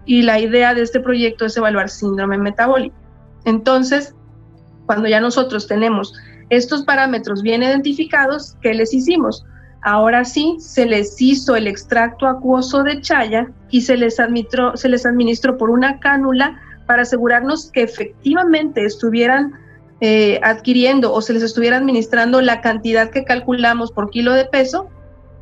[0.06, 2.95] Y la idea de este proyecto es evaluar síndrome metabólico.
[3.45, 4.15] Entonces,
[4.86, 6.13] cuando ya nosotros tenemos
[6.49, 9.45] estos parámetros bien identificados, ¿qué les hicimos?
[9.82, 14.88] Ahora sí, se les hizo el extracto acuoso de chaya y se les, administró, se
[14.88, 19.53] les administró por una cánula para asegurarnos que efectivamente estuvieran
[19.99, 24.89] eh, adquiriendo o se les estuviera administrando la cantidad que calculamos por kilo de peso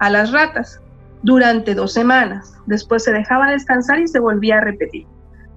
[0.02, 0.82] a las ratas
[1.22, 2.56] durante dos semanas.
[2.66, 5.06] Después se dejaba descansar y se volvía a repetir,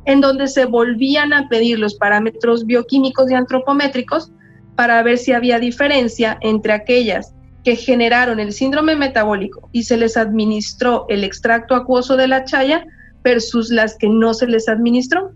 [0.04, 4.30] en donde se volvían a pedir los parámetros bioquímicos y antropométricos
[4.76, 10.18] para ver si había diferencia entre aquellas que generaron el síndrome metabólico y se les
[10.18, 12.85] administró el extracto acuoso de la chaya
[13.22, 15.33] versus las que no se les administró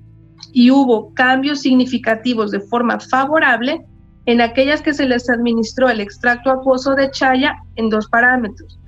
[0.52, 3.86] y hubo cambios significativos de forma favorable
[4.26, 8.78] en aquellas que se les administró el extracto acuoso de chaya en dos parámetros.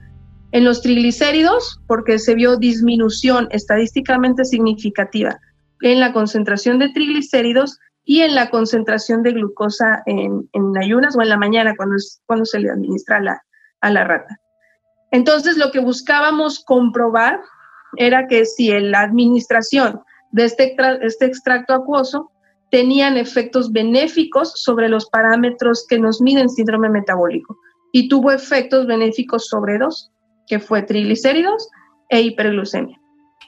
[0.53, 5.39] En los triglicéridos, porque se vio disminución estadísticamente significativa
[5.81, 10.49] en la concentración de triglicéridos y en la concentración de glucosa en,
[10.81, 13.43] ayunas o en la mañana cuando, cuando se le administra la,
[13.81, 14.41] a la rata.
[15.13, 17.41] Entonces, lo que buscábamos comprobar
[17.97, 20.01] era que si en la administración
[20.33, 22.31] de este, este extracto acuoso
[22.71, 27.59] tenían efectos benéficos sobre los parámetros que nos miden síndrome metabólico
[27.93, 30.13] y tuvo efectos benéficos sobre dos,
[30.51, 31.71] que fue triglicéridos
[32.09, 33.01] e hiperglucemia.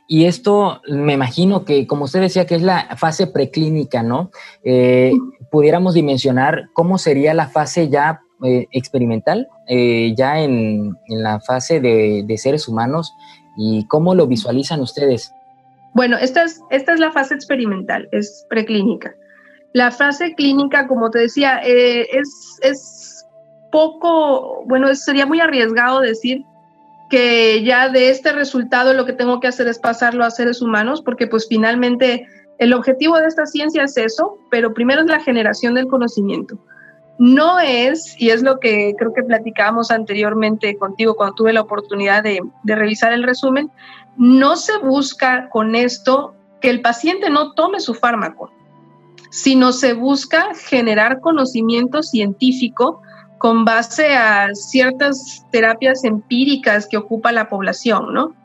[0.06, 4.30] Y esto me imagino que, como usted decía, que es la fase preclínica, ¿no?
[4.62, 5.12] Eh,
[5.50, 12.22] pudiéramos dimensionar cómo sería la fase ya eh, experimental, eh, ya en, la fase de,
[12.24, 13.12] de, seres humanos,
[13.56, 15.32] y cómo lo visualizan ustedes.
[15.94, 19.12] Bueno, esta es, esta es la fase experimental, es preclínica.
[19.72, 23.26] La fase clínica, como te decía, eh, es, es
[23.72, 26.44] poco, bueno, sería muy arriesgado decir
[27.12, 31.02] que ya de este resultado lo que tengo que hacer es pasarlo a seres humanos,
[31.02, 32.26] porque pues finalmente
[32.58, 36.56] el objetivo de esta ciencia es eso, pero primero es la generación del conocimiento.
[37.18, 42.22] No es, y es lo que creo que platicábamos anteriormente contigo cuando tuve la oportunidad
[42.22, 43.70] de, de revisar el resumen,
[44.16, 48.50] no se busca con esto que el paciente no tome su fármaco,
[49.28, 53.02] sino se busca generar conocimiento científico
[53.42, 58.36] con base a ciertas terapias empíricas que ocupa la población, ¿no?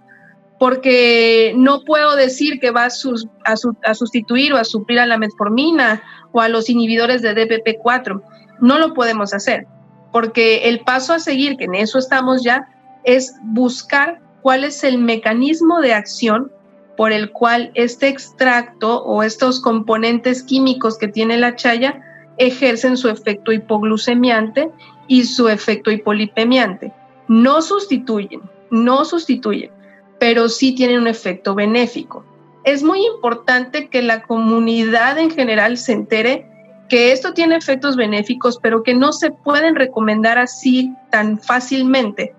[0.58, 6.02] Porque no puedo decir que va a, a sustituir o a suplir a la metformina
[6.32, 8.24] o a los inhibidores de DPP4.
[8.60, 9.68] No lo podemos hacer,
[10.12, 12.68] porque el paso a seguir, que en eso estamos ya,
[13.04, 16.52] es buscar cuál es el mecanismo de acción
[16.96, 22.02] por el cual este extracto o estos componentes químicos que tiene la chaya
[22.38, 24.70] ejercen su efecto hipoglucemiante
[25.08, 26.94] y su efecto hipolipemiante.
[27.28, 29.72] No sustituyen, no sustituyen,
[30.20, 32.24] pero sí tienen un efecto benéfico.
[32.64, 36.46] Es muy importante que la comunidad en general se entere
[36.90, 42.34] que esto tiene efectos benéficos, pero que no se pueden recomendar así tan fácilmente,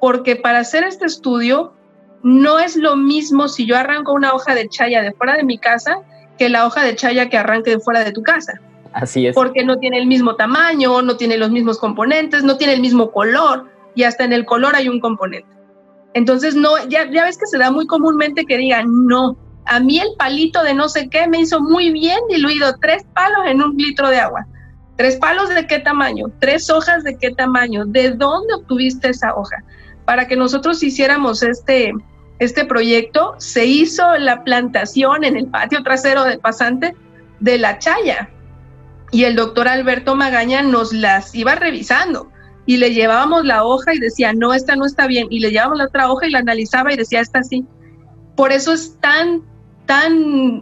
[0.00, 1.72] porque para hacer este estudio
[2.22, 5.58] no es lo mismo si yo arranco una hoja de chaya de fuera de mi
[5.58, 6.00] casa
[6.36, 8.60] que la hoja de chaya que arranque de fuera de tu casa.
[8.92, 9.34] Así es.
[9.34, 13.10] Porque no tiene el mismo tamaño, no tiene los mismos componentes, no tiene el mismo
[13.10, 15.48] color y hasta en el color hay un componente.
[16.14, 19.98] Entonces, no, ya, ya ves que se da muy comúnmente que digan, no, a mí
[19.98, 23.76] el palito de no sé qué me hizo muy bien diluido tres palos en un
[23.76, 24.46] litro de agua.
[24.96, 26.26] ¿Tres palos de qué tamaño?
[26.40, 27.84] ¿Tres hojas de qué tamaño?
[27.86, 29.62] ¿De dónde obtuviste esa hoja?
[30.08, 31.92] para que nosotros hiciéramos este,
[32.38, 36.96] este proyecto, se hizo la plantación en el patio trasero del pasante
[37.40, 38.30] de la chaya.
[39.10, 42.30] Y el doctor Alberto Magaña nos las iba revisando
[42.66, 45.26] y le llevábamos la hoja y decía, no, esta no está bien.
[45.30, 47.64] Y le llevábamos la otra hoja y la analizaba y decía, esta sí.
[48.36, 49.42] Por eso es tan,
[49.86, 50.12] tan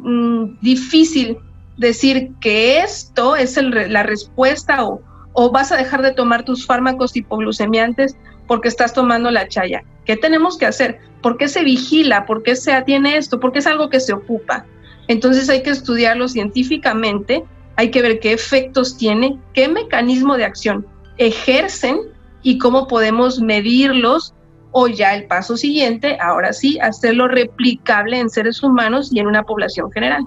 [0.03, 1.37] mm, difícil
[1.77, 7.17] decir que esto es la respuesta o, o vas a dejar de tomar tus fármacos
[7.17, 9.83] hipoglucemiantes porque estás tomando la chaya.
[10.05, 11.01] ¿Qué tenemos que hacer?
[11.23, 12.25] ¿Por qué se vigila?
[12.25, 13.41] ¿Por qué se atiende esto?
[13.41, 14.65] Porque es algo que se ocupa.
[15.09, 17.45] Entonces hay que estudiarlo científicamente,
[17.77, 20.87] hay que ver qué efectos tiene, qué mecanismo de acción
[21.19, 21.99] ejercen
[22.43, 24.35] y cómo podemos medirlos
[24.73, 29.43] o ya el paso siguiente, ahora sí, hacerlo replicable en seres humanos y en una
[29.43, 30.27] población general.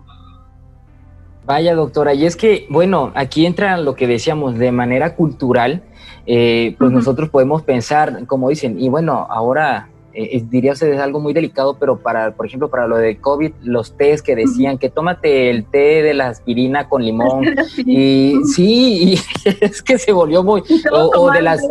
[1.45, 5.83] Vaya, doctora, y es que, bueno, aquí entra lo que decíamos de manera cultural,
[6.25, 11.19] eh, pues nosotros podemos pensar, como dicen, y bueno, ahora eh, diría usted es algo
[11.19, 14.89] muy delicado, pero para, por ejemplo, para lo de COVID, los tés que decían que
[14.89, 17.45] tómate el té de la aspirina con limón,
[17.85, 21.61] y sí, y es que se volvió muy, o, de las,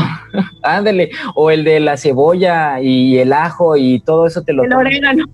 [0.62, 4.64] ándale, o el de la cebolla y el ajo y todo eso te lo...
[4.64, 5.24] El orégano.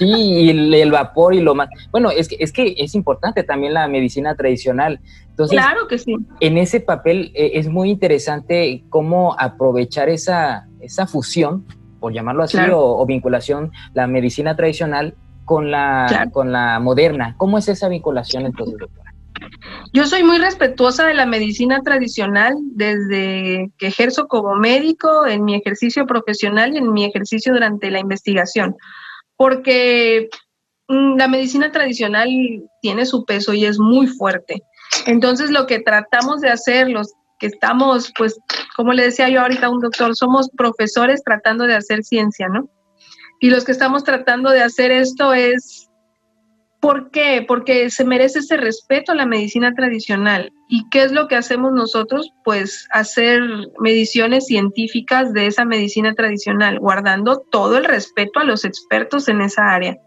[0.00, 0.48] Sí, y
[0.80, 1.68] el, vapor y lo más.
[1.90, 4.98] Bueno, es que, es que es importante también la medicina tradicional.
[5.28, 6.16] Entonces, claro que sí.
[6.40, 11.66] En ese papel eh, es muy interesante cómo aprovechar esa, esa fusión,
[12.00, 17.34] por llamarlo así, o, vinculación, la medicina tradicional con la, con la moderna.
[17.36, 19.12] ¿Cómo es esa vinculación entonces, doctora?
[19.92, 25.54] Yo soy muy respetuosa de la medicina tradicional desde que ejerzo como médico, en mi
[25.54, 28.76] ejercicio profesional y en mi ejercicio durante la investigación
[29.40, 30.28] porque
[30.88, 32.28] mm, la medicina tradicional
[32.82, 34.62] tiene su peso y es muy fuerte.
[35.06, 38.38] Entonces, lo que tratamos de hacer, los que estamos, pues,
[38.76, 42.68] como le decía yo ahorita a un doctor, somos profesores tratando de hacer ciencia, ¿no?
[43.40, 45.90] Y los que estamos tratando de hacer esto es
[46.80, 47.44] ¿Por qué?
[47.46, 50.50] Porque se merece ese respeto a la medicina tradicional.
[50.66, 52.32] ¿Y qué es lo que hacemos nosotros?
[52.42, 53.42] Pues hacer
[53.80, 59.74] mediciones científicas de esa medicina tradicional, guardando todo el respeto a los expertos en esa
[59.74, 59.98] área.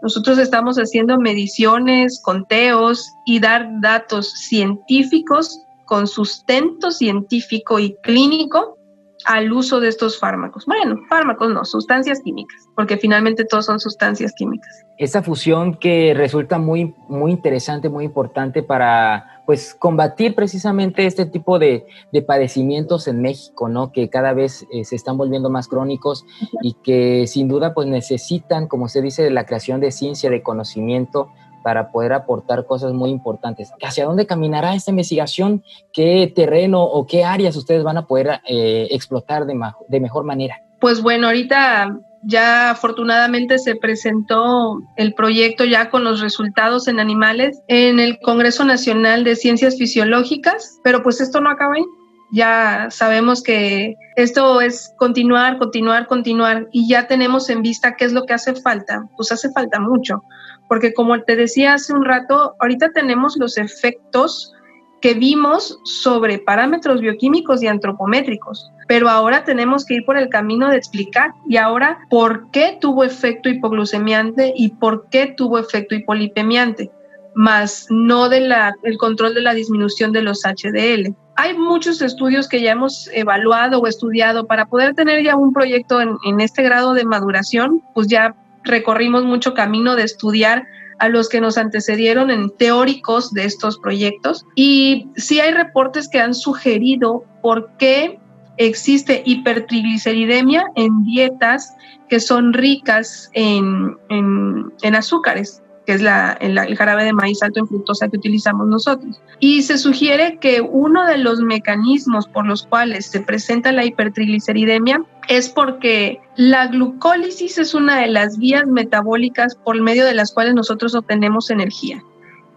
[0.00, 8.76] Nosotros estamos haciendo mediciones, conteos y dar datos científicos con sustento científico y clínico
[9.24, 10.66] al uso de estos fármacos.
[10.66, 14.84] Bueno, fármacos no, sustancias químicas, porque finalmente todos son sustancias químicas.
[14.98, 21.58] Esa fusión que resulta muy, muy interesante, muy importante para pues combatir precisamente este tipo
[21.58, 21.86] de,
[22.26, 23.92] padecimientos en México, ¿no?
[23.92, 26.24] Que cada vez eh, se están volviendo más crónicos
[26.62, 31.30] y que sin duda pues necesitan, como se dice, la creación de ciencia, de conocimiento
[31.66, 33.72] para poder aportar cosas muy importantes.
[33.82, 35.64] ¿Hacia dónde caminará esta investigación?
[35.92, 40.62] ¿Qué terreno o qué áreas ustedes van a poder eh, explotar de, de mejor manera?
[40.78, 47.60] Pues bueno, ahorita ya afortunadamente se presentó el proyecto ya con los resultados en animales
[47.66, 51.84] en el Congreso Nacional de Ciencias Fisiológicas, pero pues esto no acaba ahí.
[52.30, 58.12] Ya sabemos que esto es continuar, continuar, continuar y ya tenemos en vista qué es
[58.12, 59.08] lo que hace falta.
[59.16, 60.22] Pues hace falta mucho
[60.68, 64.52] porque como te decía hace un rato, ahorita tenemos los efectos
[65.00, 70.68] que vimos sobre parámetros bioquímicos y antropométricos, pero ahora tenemos que ir por el camino
[70.70, 76.90] de explicar y ahora por qué tuvo efecto hipoglucemiante y por qué tuvo efecto hipolipemiante,
[77.34, 78.52] más no del
[78.98, 81.14] control de la disminución de los HDL.
[81.36, 86.00] Hay muchos estudios que ya hemos evaluado o estudiado para poder tener ya un proyecto
[86.00, 88.34] en este grado de maduración, pues ya
[88.66, 90.66] recorrimos mucho camino de estudiar
[90.98, 94.44] a los que nos antecedieron en teóricos de estos proyectos.
[94.54, 98.18] Y sí hay reportes que han sugerido por qué
[98.56, 101.74] existe hipertrigliceridemia en dietas
[102.08, 107.68] que son ricas en, en azúcares que es la, el, jarabe de maíz alto en
[107.68, 109.20] fructosa que utilizamos nosotros.
[109.38, 115.02] Y se sugiere que uno de los mecanismos por los cuales se presenta la hipertrigliceridemia
[115.28, 120.54] es porque la glucólisis es una de las vías metabólicas por medio de las cuales
[120.54, 122.02] nosotros obtenemos energía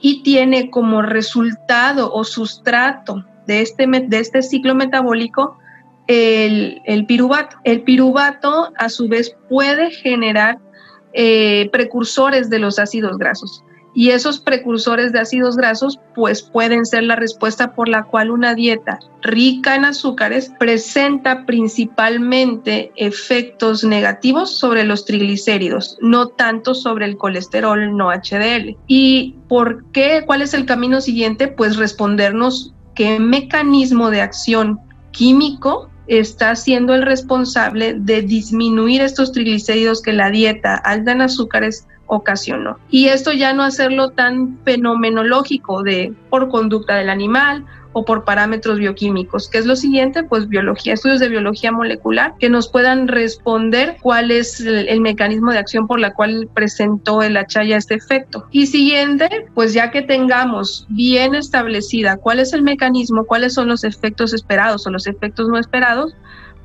[0.02, 5.58] y tiene como resultado o sustrato de este, de este ciclo metabólico
[6.08, 7.58] el, el piruvato.
[7.64, 10.58] El piruvato a su vez puede generar
[11.22, 13.62] eh, precursores de los ácidos grasos.
[13.94, 18.56] Y esos precursores de ácidos grasos pues pueden ser la respuesta por la cual una
[18.56, 27.18] dieta rica en azúcares presenta principalmente efectos negativos sobre los triglicéridos, no tanto sobre el
[27.18, 28.78] colesterol no HDL.
[28.88, 30.24] ¿Y por qué?
[30.26, 31.50] ¿Cuál es el camino siguiente?
[31.50, 34.80] Pues respondernos qué mecanismo de acción
[35.12, 41.88] químico está siendo el responsable de disminuir estos triglicéridos que la dieta alta en azúcares
[42.08, 42.78] ocasionó.
[42.90, 48.78] Y esto ya no hacerlo tan fenomenológico de por conducta del animal o por parámetros
[48.78, 49.50] bioquímicos.
[49.50, 50.24] ¿Qué es lo siguiente?
[50.24, 55.58] Pues biología, estudios de biología molecular que nos puedan responder cuál es el, mecanismo de
[55.58, 58.46] acción por la cual presentó el achaya este efecto.
[58.52, 63.84] Y siguiente, pues ya que tengamos bien establecida cuál es el mecanismo, cuáles son los
[63.84, 66.16] efectos esperados o los efectos no esperados,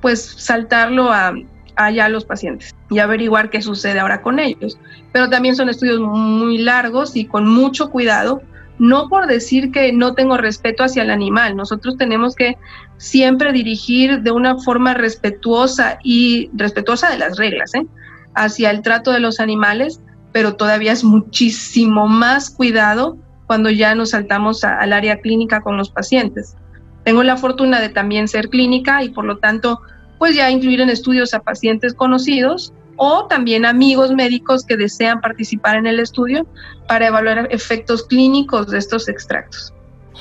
[0.00, 1.34] pues saltarlo a,
[1.76, 4.78] allá a los pacientes y averiguar qué sucede ahora con ellos.
[5.12, 8.42] Pero también son estudios muy largos y con mucho cuidado
[8.78, 12.56] no por decir que no tengo respeto hacia el animal, nosotros tenemos que
[12.96, 17.86] siempre dirigir de una forma respetuosa y respetuosa de las reglas, ¿eh?
[18.34, 20.00] hacia el trato de los animales,
[20.32, 23.16] pero todavía es muchísimo más cuidado
[23.46, 26.56] cuando ya nos saltamos al área clínica con los pacientes.
[27.04, 29.80] Tengo la fortuna de también ser clínica y por lo tanto,
[30.18, 35.76] pues ya incluir en estudios a pacientes conocidos o también amigos médicos que desean participar
[35.76, 36.46] en el estudio
[36.88, 39.72] para evaluar efectos clínicos de estos extractos.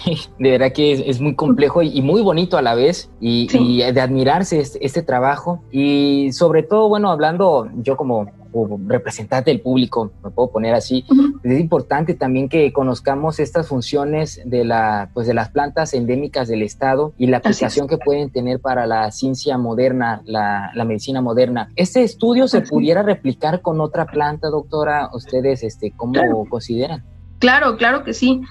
[0.40, 3.48] De verdad que es, muy complejo y, muy bonito a la vez y,
[3.78, 8.32] de admirarse este, este, trabajo y sobre todo, bueno, hablando yo como,
[8.88, 11.06] representante del público, me puedo poner así,
[11.44, 16.62] es importante también que conozcamos estas funciones de, la, pues de las plantas endémicas del
[16.62, 21.72] estado y la aplicación que pueden tener para la ciencia moderna, la, la medicina moderna.
[21.76, 25.10] ¿Este estudio se pudiera replicar con otra planta, doctora?
[25.14, 27.04] ¿Ustedes este, cómo consideran?
[27.40, 28.42] Claro, claro que sí.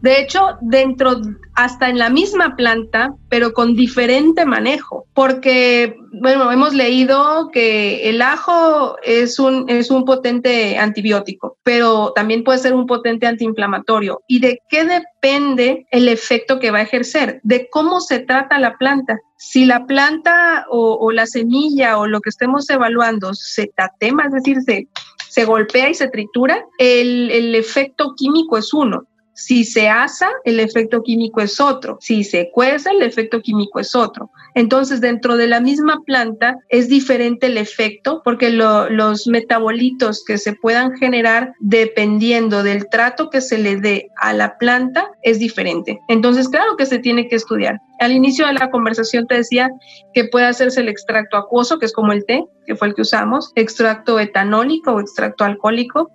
[0.00, 1.20] De hecho, dentro,
[1.54, 8.22] hasta en la misma planta, pero con diferente manejo, porque, bueno, hemos leído que el
[8.22, 14.22] ajo es un, es un potente antibiótico, pero también puede ser un potente antiinflamatorio.
[14.26, 17.40] ¿Y de qué depende el efecto que va a ejercer?
[17.42, 19.18] De cómo se trata la planta.
[19.36, 24.62] Si la planta o, la semilla o lo que estemos evaluando se tatema, es decir,
[24.62, 24.88] se,
[25.28, 29.04] se golpea y se tritura, el, el efecto químico es uno.
[29.40, 31.96] Si se asa, el efecto químico es otro.
[32.02, 34.30] Si se cuece, el efecto químico es otro.
[34.54, 40.52] Entonces, dentro de la misma planta es diferente el efecto porque los metabolitos que se
[40.52, 45.98] puedan generar dependiendo del trato que se le dé a la planta es diferente.
[46.08, 47.80] Entonces, claro que se tiene que estudiar.
[47.98, 49.70] Al inicio de la conversación te decía
[50.12, 53.02] que puede hacerse el extracto acuoso, que es como el té, que fue el que
[53.02, 56.10] usamos, extracto etanólico o extracto alcohólico,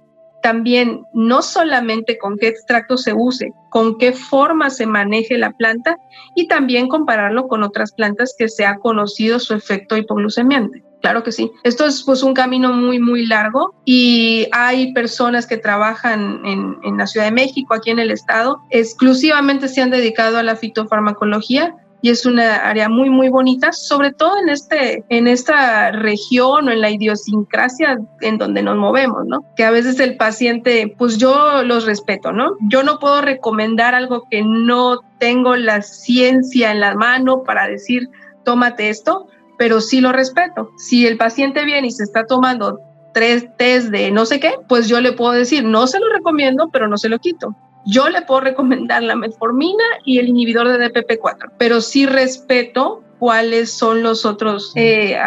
[0.45, 5.97] también no solamente con qué extracto se use, con qué forma se maneje la planta
[6.35, 10.83] y también compararlo con otras plantas que se ha conocido su efecto hipoglucemiante.
[11.01, 11.49] Claro que sí.
[11.63, 16.95] Esto es pues un camino muy, muy largo y hay personas que trabajan en, en
[16.95, 21.75] la Ciudad de México, aquí en el estado, exclusivamente se han dedicado a la fitofarmacología
[22.05, 26.71] y es una área muy muy bonita, sobre todo en este en esta región o
[26.71, 29.43] en la idiosincrasia en donde nos movemos, ¿no?
[29.55, 32.57] Que a veces el paciente, pues yo los respeto, ¿no?
[32.69, 38.07] Yo no puedo recomendar algo que no tengo la ciencia en la mano para decir,
[38.43, 39.25] tómate esto,
[39.57, 40.69] pero sí lo respeto.
[40.77, 42.79] Si el paciente viene y se está tomando
[43.15, 46.69] tres test de no sé qué, pues yo le puedo decir, no se lo recomiendo,
[46.71, 47.55] pero no se lo quito.
[47.85, 53.71] Yo le puedo recomendar la metformina y el inhibidor de DPP4, pero sí respeto cuáles
[53.71, 55.17] son los otros eh,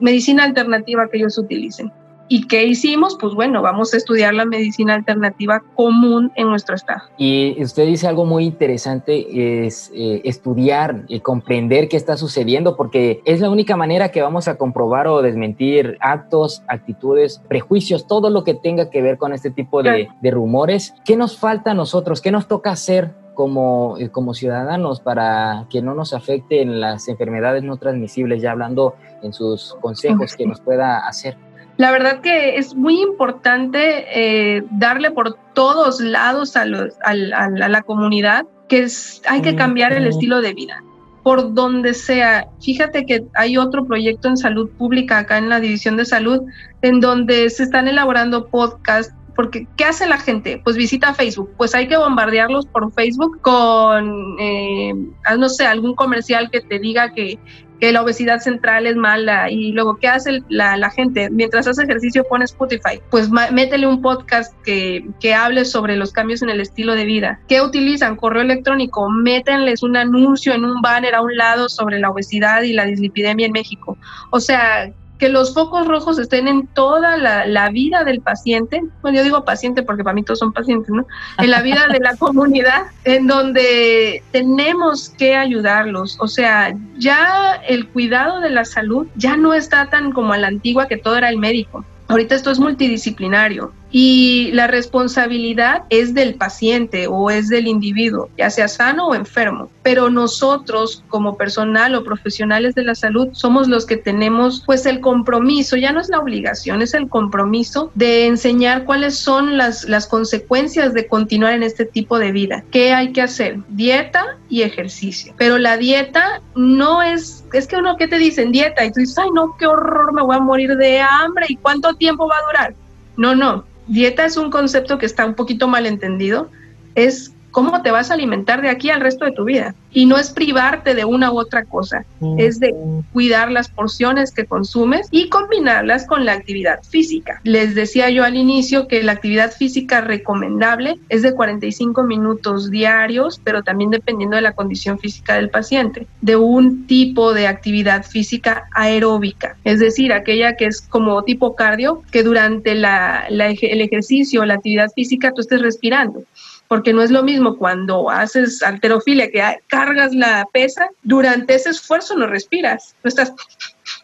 [0.00, 1.92] medicina alternativa que ellos utilicen.
[2.28, 3.16] ¿Y qué hicimos?
[3.18, 7.02] Pues bueno, vamos a estudiar la medicina alternativa común en nuestro estado.
[7.16, 13.22] Y usted dice algo muy interesante, es eh, estudiar y comprender qué está sucediendo, porque
[13.24, 18.44] es la única manera que vamos a comprobar o desmentir actos, actitudes, prejuicios, todo lo
[18.44, 20.94] que tenga que ver con este tipo de, de rumores.
[21.04, 22.20] ¿Qué nos falta a nosotros?
[22.20, 27.62] ¿Qué nos toca hacer como, eh, como ciudadanos para que no nos afecten las enfermedades
[27.62, 31.36] no transmisibles, ya hablando en sus consejos que nos pueda hacer?
[31.78, 38.80] La verdad que es muy importante eh, darle por todos lados a, la comunidad que
[38.80, 40.82] es, hay que cambiar el estilo de vida
[41.22, 42.48] por donde sea.
[42.60, 46.42] Fíjate que hay otro proyecto en salud pública acá en la División de Salud
[46.82, 50.60] en donde se están elaborando podcasts porque ¿qué hace la gente?
[50.64, 54.92] Pues visita Facebook, pues hay que bombardearlos por Facebook con, eh,
[55.38, 57.38] no sé, algún comercial que te diga que
[57.80, 61.30] que la obesidad central es mala y luego, ¿qué hace la, gente?
[61.30, 66.42] Mientras hace ejercicio pone Spotify, pues métele un podcast que, que, hable sobre los cambios
[66.42, 67.40] en el estilo de vida.
[67.48, 68.16] ¿Qué utilizan?
[68.16, 72.72] Correo electrónico, métenles un anuncio en un banner a un lado sobre la obesidad y
[72.72, 73.96] la dislipidemia en México.
[74.30, 79.24] O sea, que los focos rojos estén en toda la, vida del paciente, bueno, yo
[79.24, 81.06] digo paciente porque para mí todos son pacientes, ¿no?
[81.38, 86.16] En la vida de la comunidad, en donde tenemos que ayudarlos.
[86.20, 90.46] O sea, ya el cuidado de la salud ya no está tan como a la
[90.46, 91.84] antigua que todo era el médico.
[92.08, 98.50] Ahorita esto es multidisciplinario y la responsabilidad es del paciente o es del individuo, ya
[98.50, 99.70] sea sano o enfermo.
[99.82, 105.00] Pero nosotros como personal o profesionales de la salud somos los que tenemos pues el
[105.00, 110.06] compromiso, ya no es la obligación, es el compromiso de enseñar cuáles son las, las
[110.06, 112.64] consecuencias de continuar en este tipo de vida.
[112.70, 113.58] ¿Qué hay que hacer?
[113.68, 115.32] Dieta y ejercicio.
[115.38, 118.52] Pero la dieta no es, es que uno, ¿qué te dicen?
[118.52, 121.56] Dieta y tú dices, ay no, qué horror, me voy a morir de hambre y
[121.56, 122.74] cuánto tiempo va a durar.
[123.16, 126.50] No, no, dieta es un concepto que está un poquito mal entendido.
[126.94, 129.74] Es cómo te vas a alimentar de aquí al resto de tu vida.
[129.90, 132.04] Y no es privarte de una u otra cosa,
[132.36, 132.74] es de
[133.12, 137.40] cuidar las porciones que consumes y combinarlas con la actividad física.
[137.42, 143.40] Les decía yo al inicio que la actividad física recomendable es de 45 minutos diarios,
[143.42, 148.68] pero también dependiendo de la condición física del paciente, de un tipo de actividad física
[148.72, 154.54] aeróbica, es decir, aquella que es como tipo cardio, que durante la, el ejercicio la
[154.54, 156.22] actividad física tú estés respirando
[156.68, 162.14] porque no es lo mismo cuando haces alterofilia, que cargas la pesa, durante ese esfuerzo
[162.16, 163.32] no respiras, no estás,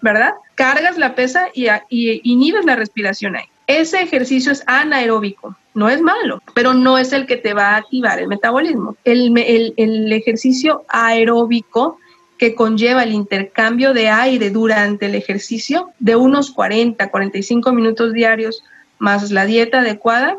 [0.01, 0.33] ¿verdad?
[0.55, 3.45] Cargas la pesa y, inhibes la respiración ahí.
[3.67, 7.77] Ese ejercicio es anaeróbico, no es malo, pero no es el que te va a
[7.77, 8.97] activar el metabolismo.
[9.05, 11.99] El, el ejercicio aeróbico
[12.39, 18.63] que conlleva el intercambio de aire durante el ejercicio de unos 40, 45 minutos diarios
[18.99, 20.37] más la dieta adecuada,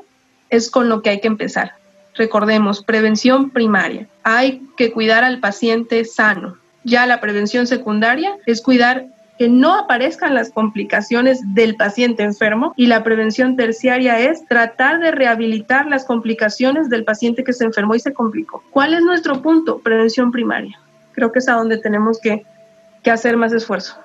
[0.49, 1.73] es con lo que hay que empezar.
[2.15, 4.07] Recordemos, prevención primaria.
[4.23, 6.57] Hay que cuidar al paciente sano.
[6.83, 9.07] Ya la prevención secundaria es cuidar
[9.37, 15.11] que no aparezcan las complicaciones del paciente enfermo y la prevención terciaria es tratar de
[15.11, 18.63] rehabilitar las complicaciones del paciente que se enfermó y se complicó.
[18.71, 19.79] ¿Cuál es nuestro punto?
[19.79, 20.79] Prevención primaria.
[21.11, 22.45] Creo que es a donde tenemos que,
[23.03, 23.97] que hacer más esfuerzo.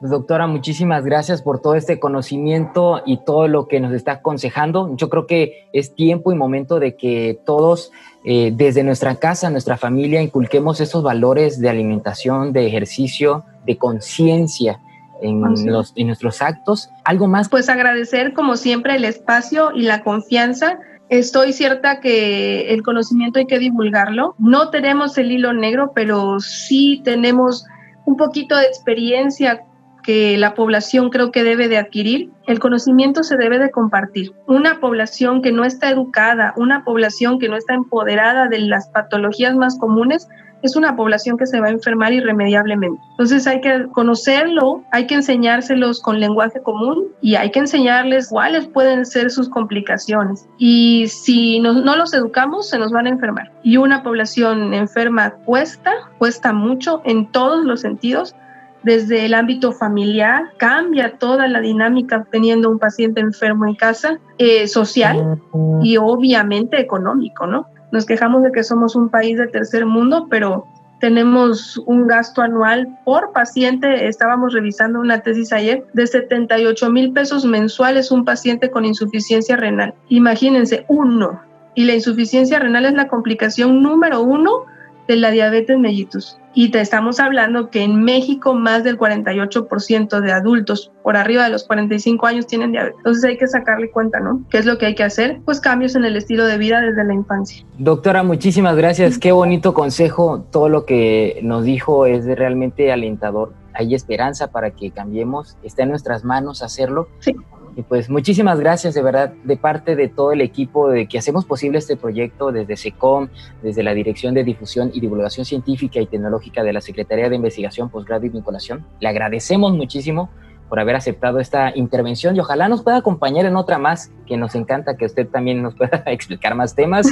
[0.00, 4.96] Doctora, muchísimas gracias por todo este conocimiento y todo lo que nos está aconsejando.
[4.96, 7.92] Yo creo que es tiempo y momento de que todos,
[8.24, 14.80] eh, desde nuestra casa, nuestra familia, inculquemos esos valores de alimentación, de ejercicio, de conciencia.
[15.22, 16.88] En, los, en nuestros actos.
[17.04, 17.50] ¿Algo más?
[17.50, 20.78] Pues agradecer como siempre el espacio y la confianza
[21.10, 24.36] Estoy cierta que el conocimiento hay que divulgarlo.
[24.38, 27.66] No tenemos el hilo negro, pero sí tenemos
[28.04, 29.64] un poquito de experiencia
[30.02, 34.32] que la población creo que debe de adquirir, el conocimiento se debe de compartir.
[34.46, 39.54] Una población que no está educada, una población que no está empoderada de las patologías
[39.54, 40.28] más comunes,
[40.62, 43.00] es una población que se va a enfermar irremediablemente.
[43.12, 48.66] Entonces hay que conocerlo, hay que enseñárselos con lenguaje común y hay que enseñarles cuáles
[48.66, 50.46] pueden ser sus complicaciones.
[50.58, 53.50] Y si no, no los educamos, se nos van a enfermar.
[53.62, 58.34] Y una población enferma cuesta, cuesta mucho en todos los sentidos,
[58.82, 64.66] desde el ámbito familiar, cambia toda la dinámica teniendo un paciente enfermo en casa, eh,
[64.66, 65.40] social
[65.82, 67.66] y obviamente económico, ¿no?
[67.92, 70.66] Nos quejamos de que somos un país de tercer mundo, pero
[71.00, 77.44] tenemos un gasto anual por paciente, estábamos revisando una tesis ayer, de 78 mil pesos
[77.44, 79.94] mensuales un paciente con insuficiencia renal.
[80.08, 81.40] Imagínense, uno.
[81.74, 84.66] Y la insuficiencia renal es la complicación número uno
[85.10, 86.38] de la diabetes mellitus.
[86.54, 91.50] Y te estamos hablando que en México más del 48% de adultos por arriba de
[91.50, 92.96] los 45 años tienen diabetes.
[92.98, 94.42] Entonces hay que sacarle cuenta, ¿no?
[94.50, 95.40] ¿Qué es lo que hay que hacer?
[95.44, 97.64] Pues cambios en el estilo de vida desde la infancia.
[97.78, 99.18] Doctora, muchísimas gracias.
[99.18, 100.46] Qué bonito consejo.
[100.52, 103.52] Todo lo que nos dijo es realmente alentador.
[103.74, 105.56] Hay esperanza para que cambiemos.
[105.64, 107.08] Está en nuestras manos hacerlo.
[107.18, 107.34] Sí.
[107.76, 111.44] Y pues muchísimas gracias de verdad de parte de todo el equipo de que hacemos
[111.44, 113.28] posible este proyecto desde SECOM,
[113.62, 117.88] desde la Dirección de Difusión y Divulgación Científica y Tecnológica de la Secretaría de Investigación,
[117.88, 118.84] Posgrado y Vinculación.
[119.00, 120.30] Le agradecemos muchísimo
[120.70, 124.54] por haber aceptado esta intervención y ojalá nos pueda acompañar en otra más, que nos
[124.54, 127.08] encanta que usted también nos pueda explicar más temas.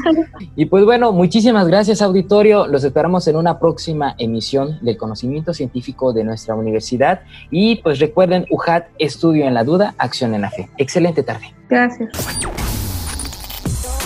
[0.56, 6.12] Y pues bueno, muchísimas gracias auditorio, los esperamos en una próxima emisión del conocimiento científico
[6.12, 10.70] de nuestra universidad y pues recuerden, UJAT, estudio en la duda, acción en la fe.
[10.78, 11.52] Excelente tarde.
[11.68, 12.08] Gracias.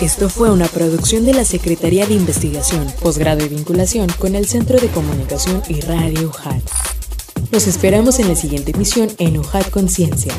[0.01, 4.79] Esto fue una producción de la Secretaría de Investigación, Posgrado y Vinculación con el Centro
[4.79, 7.02] de Comunicación y Radio UJAT.
[7.53, 10.33] Los esperamos en la siguiente emisión en UJAT Conciencia.